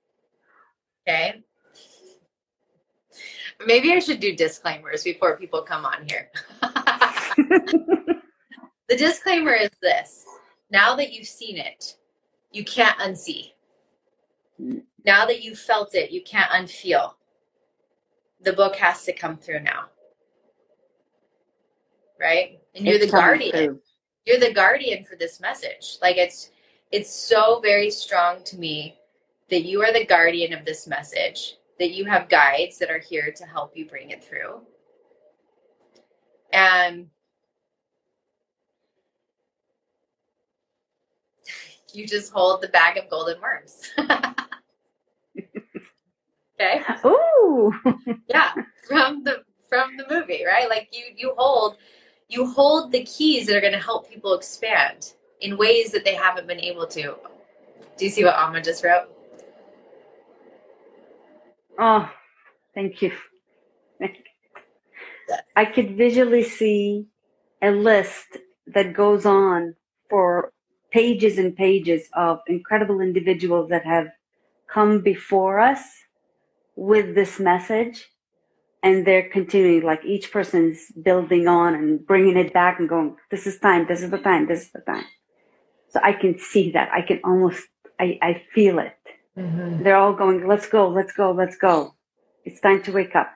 Okay. 1.07 1.43
Maybe 3.67 3.93
I 3.93 3.99
should 3.99 4.21
do 4.21 4.37
disclaimers 4.37 5.03
before 5.03 5.37
people 5.37 5.63
come 5.63 5.85
on 5.85 6.07
here. 6.09 6.31
the 8.89 8.97
disclaimer 8.97 9.55
is 9.55 9.71
this. 9.83 10.25
Now 10.71 10.95
that 10.95 11.13
you've 11.13 11.27
seen 11.27 11.57
it, 11.57 11.97
you 12.53 12.65
can't 12.65 12.97
unsee. 13.01 13.51
Now 14.59 15.27
that 15.27 15.43
you've 15.43 15.59
felt 15.59 15.95
it, 15.95 16.11
you 16.11 16.23
can't 16.23 16.51
unfeel. 16.51 17.15
The 18.43 18.53
book 18.53 18.77
has 18.77 19.05
to 19.05 19.13
come 19.13 19.37
through 19.37 19.61
now. 19.61 19.87
Right? 22.21 22.61
And 22.75 22.87
you're 22.87 22.97
it's 22.97 23.07
the 23.07 23.13
guardian. 23.13 23.53
Through. 23.53 23.81
You're 24.27 24.41
the 24.41 24.53
guardian 24.53 25.05
for 25.05 25.17
this 25.17 25.41
message. 25.41 25.99
Like 26.03 26.17
it's 26.17 26.51
it's 26.91 27.11
so 27.11 27.61
very 27.61 27.91
strong 27.91 28.43
to 28.45 28.59
me 28.59 28.99
that 29.51 29.65
you 29.65 29.83
are 29.83 29.93
the 29.93 30.05
guardian 30.05 30.53
of 30.53 30.65
this 30.65 30.87
message 30.87 31.57
that 31.79 31.93
you 31.93 32.05
have 32.05 32.29
guides 32.29 32.79
that 32.79 32.91
are 32.91 32.99
here 32.99 33.33
to 33.33 33.45
help 33.45 33.77
you 33.77 33.87
bring 33.87 34.11
it 34.11 34.23
through. 34.23 34.61
And 36.53 37.09
you 41.93 42.07
just 42.07 42.33
hold 42.33 42.63
the 42.63 42.69
bag 42.69 42.97
of 42.97 43.09
golden 43.09 43.41
worms. 43.41 43.91
okay. 46.61 46.83
Ooh. 47.05 47.73
yeah, 48.29 48.53
from 48.87 49.25
the 49.25 49.45
from 49.69 49.97
the 49.97 50.05
movie, 50.11 50.45
right? 50.47 50.69
Like 50.69 50.89
you 50.93 51.05
you 51.17 51.35
hold 51.37 51.77
you 52.29 52.47
hold 52.47 52.93
the 52.93 53.05
keys 53.05 53.47
that 53.47 53.57
are 53.57 53.61
going 53.61 53.73
to 53.73 53.79
help 53.79 54.11
people 54.11 54.35
expand 54.35 55.15
in 55.41 55.57
ways 55.57 55.93
that 55.93 56.05
they 56.05 56.15
haven't 56.15 56.47
been 56.47 56.61
able 56.61 56.87
to. 56.87 57.17
Do 57.97 58.05
you 58.05 58.11
see 58.11 58.25
what 58.25 58.35
Alma 58.35 58.61
just 58.61 58.85
wrote? 58.85 59.09
Oh, 61.79 62.11
thank 62.75 63.03
you. 63.03 63.13
I 65.57 65.65
could 65.65 65.97
visually 65.97 66.43
see 66.43 67.07
a 67.63 67.71
list 67.71 68.39
that 68.69 68.95
goes 68.95 69.27
on 69.27 69.75
for 70.09 70.53
pages 70.91 71.39
and 71.39 71.57
pages 71.57 72.09
of 72.15 72.41
incredible 72.47 73.01
individuals 73.01 73.69
that 73.71 73.85
have 73.85 74.09
come 74.69 75.01
before 75.01 75.61
us 75.61 75.81
with 76.79 77.17
this 77.17 77.41
message 77.41 78.07
and 78.85 79.05
they're 79.05 79.29
continuing 79.31 79.83
like 79.83 80.05
each 80.05 80.31
person's 80.31 80.93
building 81.03 81.49
on 81.49 81.75
and 81.75 82.07
bringing 82.07 82.37
it 82.37 82.53
back 82.53 82.79
and 82.79 82.89
going 82.89 83.17
this 83.33 83.49
is 83.49 83.59
time 83.59 83.85
this 83.89 84.01
is 84.01 84.11
the 84.13 84.19
time 84.19 84.47
this 84.47 84.63
is 84.67 84.71
the 84.71 84.81
time. 84.83 85.05
So 85.89 85.99
i 86.05 86.13
can 86.13 86.39
see 86.39 86.71
that. 86.73 86.89
I 86.93 87.03
can 87.03 87.21
almost 87.25 87.67
i, 87.99 88.17
I 88.23 88.43
feel 88.55 88.79
it. 88.79 88.95
Mm-hmm. 89.37 89.83
they're 89.83 89.97
all 89.97 90.13
going 90.13 90.47
let's 90.47 90.69
go 90.69 90.89
let's 90.89 91.13
go 91.13 91.33
let's 91.33 91.57
go. 91.57 91.95
It's 92.45 92.61
time 92.61 92.81
to 92.85 92.93
wake 92.93 93.17
up. 93.17 93.31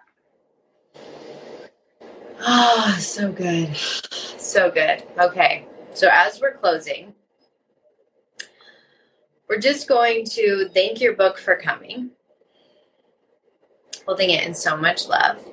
Oh 2.47 2.97
so 3.01 3.33
good. 3.33 3.75
So 3.77 4.71
good. 4.71 5.03
Okay. 5.19 5.67
So 5.95 6.09
as 6.13 6.41
we're 6.41 6.55
closing 6.55 7.15
we're 9.49 9.59
just 9.59 9.89
going 9.89 10.25
to 10.27 10.69
thank 10.73 11.01
your 11.01 11.15
book 11.15 11.39
for 11.39 11.57
coming 11.57 12.13
holding 14.07 14.31
it 14.31 14.47
in 14.47 14.55
so 14.55 14.77
much 14.77 15.07
love. 15.09 15.45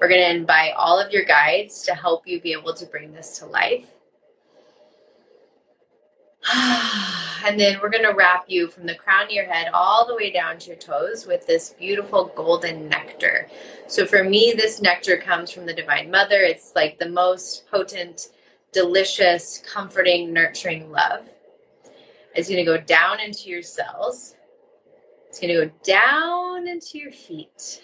We're 0.00 0.08
going 0.08 0.20
to 0.20 0.36
invite 0.36 0.74
all 0.76 1.00
of 1.00 1.10
your 1.10 1.24
guides 1.24 1.82
to 1.82 1.94
help 1.94 2.26
you 2.26 2.40
be 2.40 2.52
able 2.52 2.74
to 2.74 2.86
bring 2.86 3.12
this 3.12 3.38
to 3.38 3.46
life. 3.46 3.92
and 7.44 7.58
then 7.58 7.78
we're 7.80 7.90
going 7.90 8.04
to 8.04 8.14
wrap 8.14 8.44
you 8.46 8.68
from 8.68 8.86
the 8.86 8.94
crown 8.94 9.24
of 9.24 9.30
your 9.30 9.46
head 9.46 9.68
all 9.72 10.06
the 10.06 10.14
way 10.14 10.30
down 10.30 10.58
to 10.58 10.68
your 10.68 10.76
toes 10.76 11.26
with 11.26 11.46
this 11.46 11.74
beautiful 11.78 12.30
golden 12.36 12.88
nectar. 12.88 13.48
So 13.88 14.06
for 14.06 14.22
me, 14.22 14.52
this 14.56 14.80
nectar 14.80 15.16
comes 15.16 15.50
from 15.50 15.66
the 15.66 15.74
Divine 15.74 16.10
Mother. 16.10 16.40
It's 16.40 16.72
like 16.76 16.98
the 16.98 17.08
most 17.08 17.68
potent, 17.70 18.28
delicious, 18.72 19.62
comforting, 19.66 20.32
nurturing 20.32 20.90
love. 20.90 21.26
It's 22.34 22.48
going 22.48 22.64
to 22.64 22.64
go 22.64 22.78
down 22.78 23.18
into 23.20 23.48
your 23.48 23.62
cells 23.62 24.35
it's 25.36 25.40
going 25.42 25.54
to 25.54 25.66
go 25.66 25.72
down 25.84 26.66
into 26.66 26.98
your 26.98 27.12
feet. 27.12 27.82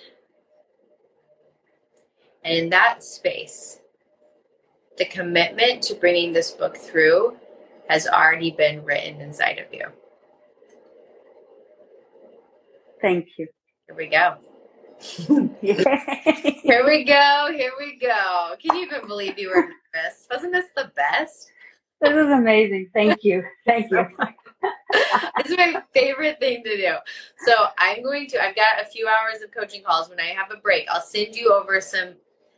And 2.44 2.56
in 2.56 2.70
that 2.70 3.04
space, 3.04 3.80
the 4.96 5.04
commitment 5.04 5.82
to 5.82 5.94
bringing 5.94 6.32
this 6.32 6.52
book 6.52 6.78
through 6.78 7.36
has 7.90 8.06
already 8.06 8.52
been 8.52 8.82
written 8.84 9.20
inside 9.20 9.58
of 9.58 9.66
you. 9.70 9.84
Thank 13.02 13.28
you. 13.36 13.48
Here 13.86 13.96
we 13.96 14.06
go. 14.06 14.36
here 15.60 16.86
we 16.86 17.04
go. 17.04 17.48
Here 17.52 17.72
we 17.78 17.98
go. 17.98 18.54
Can 18.62 18.76
you 18.76 18.84
even 18.84 19.06
believe 19.06 19.38
you 19.38 19.50
were 19.50 19.68
nervous? 19.94 20.26
Wasn't 20.30 20.54
this 20.54 20.66
the 20.74 20.90
best? 20.96 21.52
This 22.00 22.12
is 22.12 22.30
amazing. 22.30 22.88
Thank 22.94 23.22
you. 23.22 23.44
Thank 23.66 23.90
you. 23.90 24.06
it's 25.38 25.56
my 25.56 25.82
favorite 25.94 26.38
thing 26.40 26.62
to 26.64 26.76
do. 26.76 26.94
So 27.46 27.52
I'm 27.78 28.02
going 28.02 28.26
to, 28.28 28.42
I've 28.42 28.56
got 28.56 28.80
a 28.80 28.84
few 28.84 29.08
hours 29.08 29.42
of 29.42 29.50
coaching 29.50 29.82
calls. 29.82 30.08
When 30.08 30.20
I 30.20 30.26
have 30.26 30.50
a 30.50 30.56
break, 30.56 30.86
I'll 30.90 31.00
send 31.00 31.34
you 31.34 31.52
over 31.52 31.80
some 31.80 32.14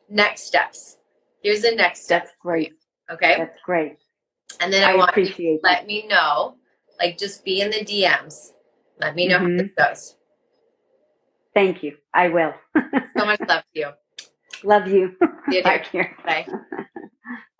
next 0.08 0.42
steps. 0.42 0.98
Here's 1.42 1.62
the 1.62 1.72
next 1.72 2.04
step. 2.04 2.24
That's 2.24 2.34
great. 2.40 2.74
Okay. 3.10 3.36
That's 3.38 3.58
great. 3.64 3.98
And 4.60 4.72
then 4.72 4.84
I, 4.84 4.92
I 4.92 4.96
want 4.96 5.16
you 5.16 5.26
to 5.26 5.58
let 5.62 5.86
me 5.86 6.06
know, 6.06 6.56
like 6.98 7.18
just 7.18 7.44
be 7.44 7.60
in 7.60 7.70
the 7.70 7.84
DMs. 7.84 8.50
Let 9.00 9.14
me 9.14 9.28
know 9.28 9.38
mm-hmm. 9.38 9.56
how 9.56 9.62
this 9.62 9.70
goes. 9.76 10.16
Thank 11.54 11.82
you. 11.82 11.96
I 12.12 12.28
will. 12.28 12.54
so 13.16 13.24
much 13.24 13.40
love 13.48 13.62
to 13.74 13.80
you. 13.80 13.90
Love 14.62 14.88
you. 14.88 15.14
See 15.50 15.56
you 15.56 15.80
here. 15.92 16.16
Bye. 16.26 16.46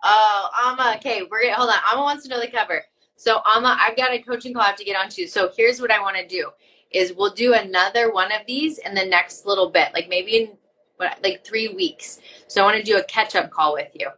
Oh, 0.07 0.49
Alma. 0.63 0.93
Okay, 0.97 1.23
we're 1.31 1.41
gonna 1.41 1.55
hold 1.55 1.71
on. 1.71 1.77
Alma 1.91 2.03
wants 2.03 2.23
to 2.23 2.29
know 2.29 2.39
the 2.39 2.47
cover. 2.47 2.83
So 3.15 3.41
Alma, 3.45 3.77
I've 3.79 3.95
got 3.95 4.11
a 4.11 4.19
coaching 4.19 4.53
call 4.53 4.63
I 4.63 4.67
have 4.67 4.75
to 4.77 4.83
get 4.83 4.97
onto. 4.97 5.27
So 5.27 5.51
here's 5.55 5.79
what 5.79 5.91
I 5.91 6.01
want 6.01 6.17
to 6.17 6.27
do 6.27 6.51
is 6.91 7.13
we'll 7.13 7.33
do 7.33 7.53
another 7.53 8.11
one 8.11 8.31
of 8.31 8.41
these 8.47 8.77
in 8.79 8.93
the 8.93 9.05
next 9.05 9.45
little 9.45 9.69
bit, 9.69 9.89
like 9.93 10.07
maybe 10.07 10.37
in 10.37 10.57
what, 10.97 11.17
like 11.23 11.45
three 11.45 11.69
weeks. 11.69 12.19
So 12.47 12.61
I 12.61 12.65
want 12.65 12.77
to 12.77 12.83
do 12.83 12.97
a 12.97 13.03
catch 13.03 13.35
up 13.35 13.51
call 13.51 13.73
with 13.73 13.89
you. 13.93 14.09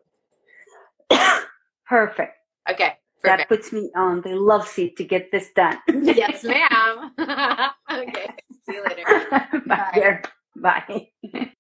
Perfect. 1.88 2.34
Okay. 2.70 2.94
Perfect. 3.22 3.50
That 3.50 3.50
puts 3.50 3.74
me 3.74 3.90
on 3.96 4.22
the 4.22 4.36
love 4.36 4.68
seat 4.68 4.96
to 4.98 5.04
get 5.04 5.32
this 5.32 5.50
done. 5.56 5.78
yes, 5.88 6.44
ma'am. 6.44 7.12
okay. 7.92 8.28
See 8.66 8.74
you 8.74 8.84
later. 8.84 9.04
Bye. 9.66 10.22
Bye. 10.56 11.10
Bye. 11.34 11.50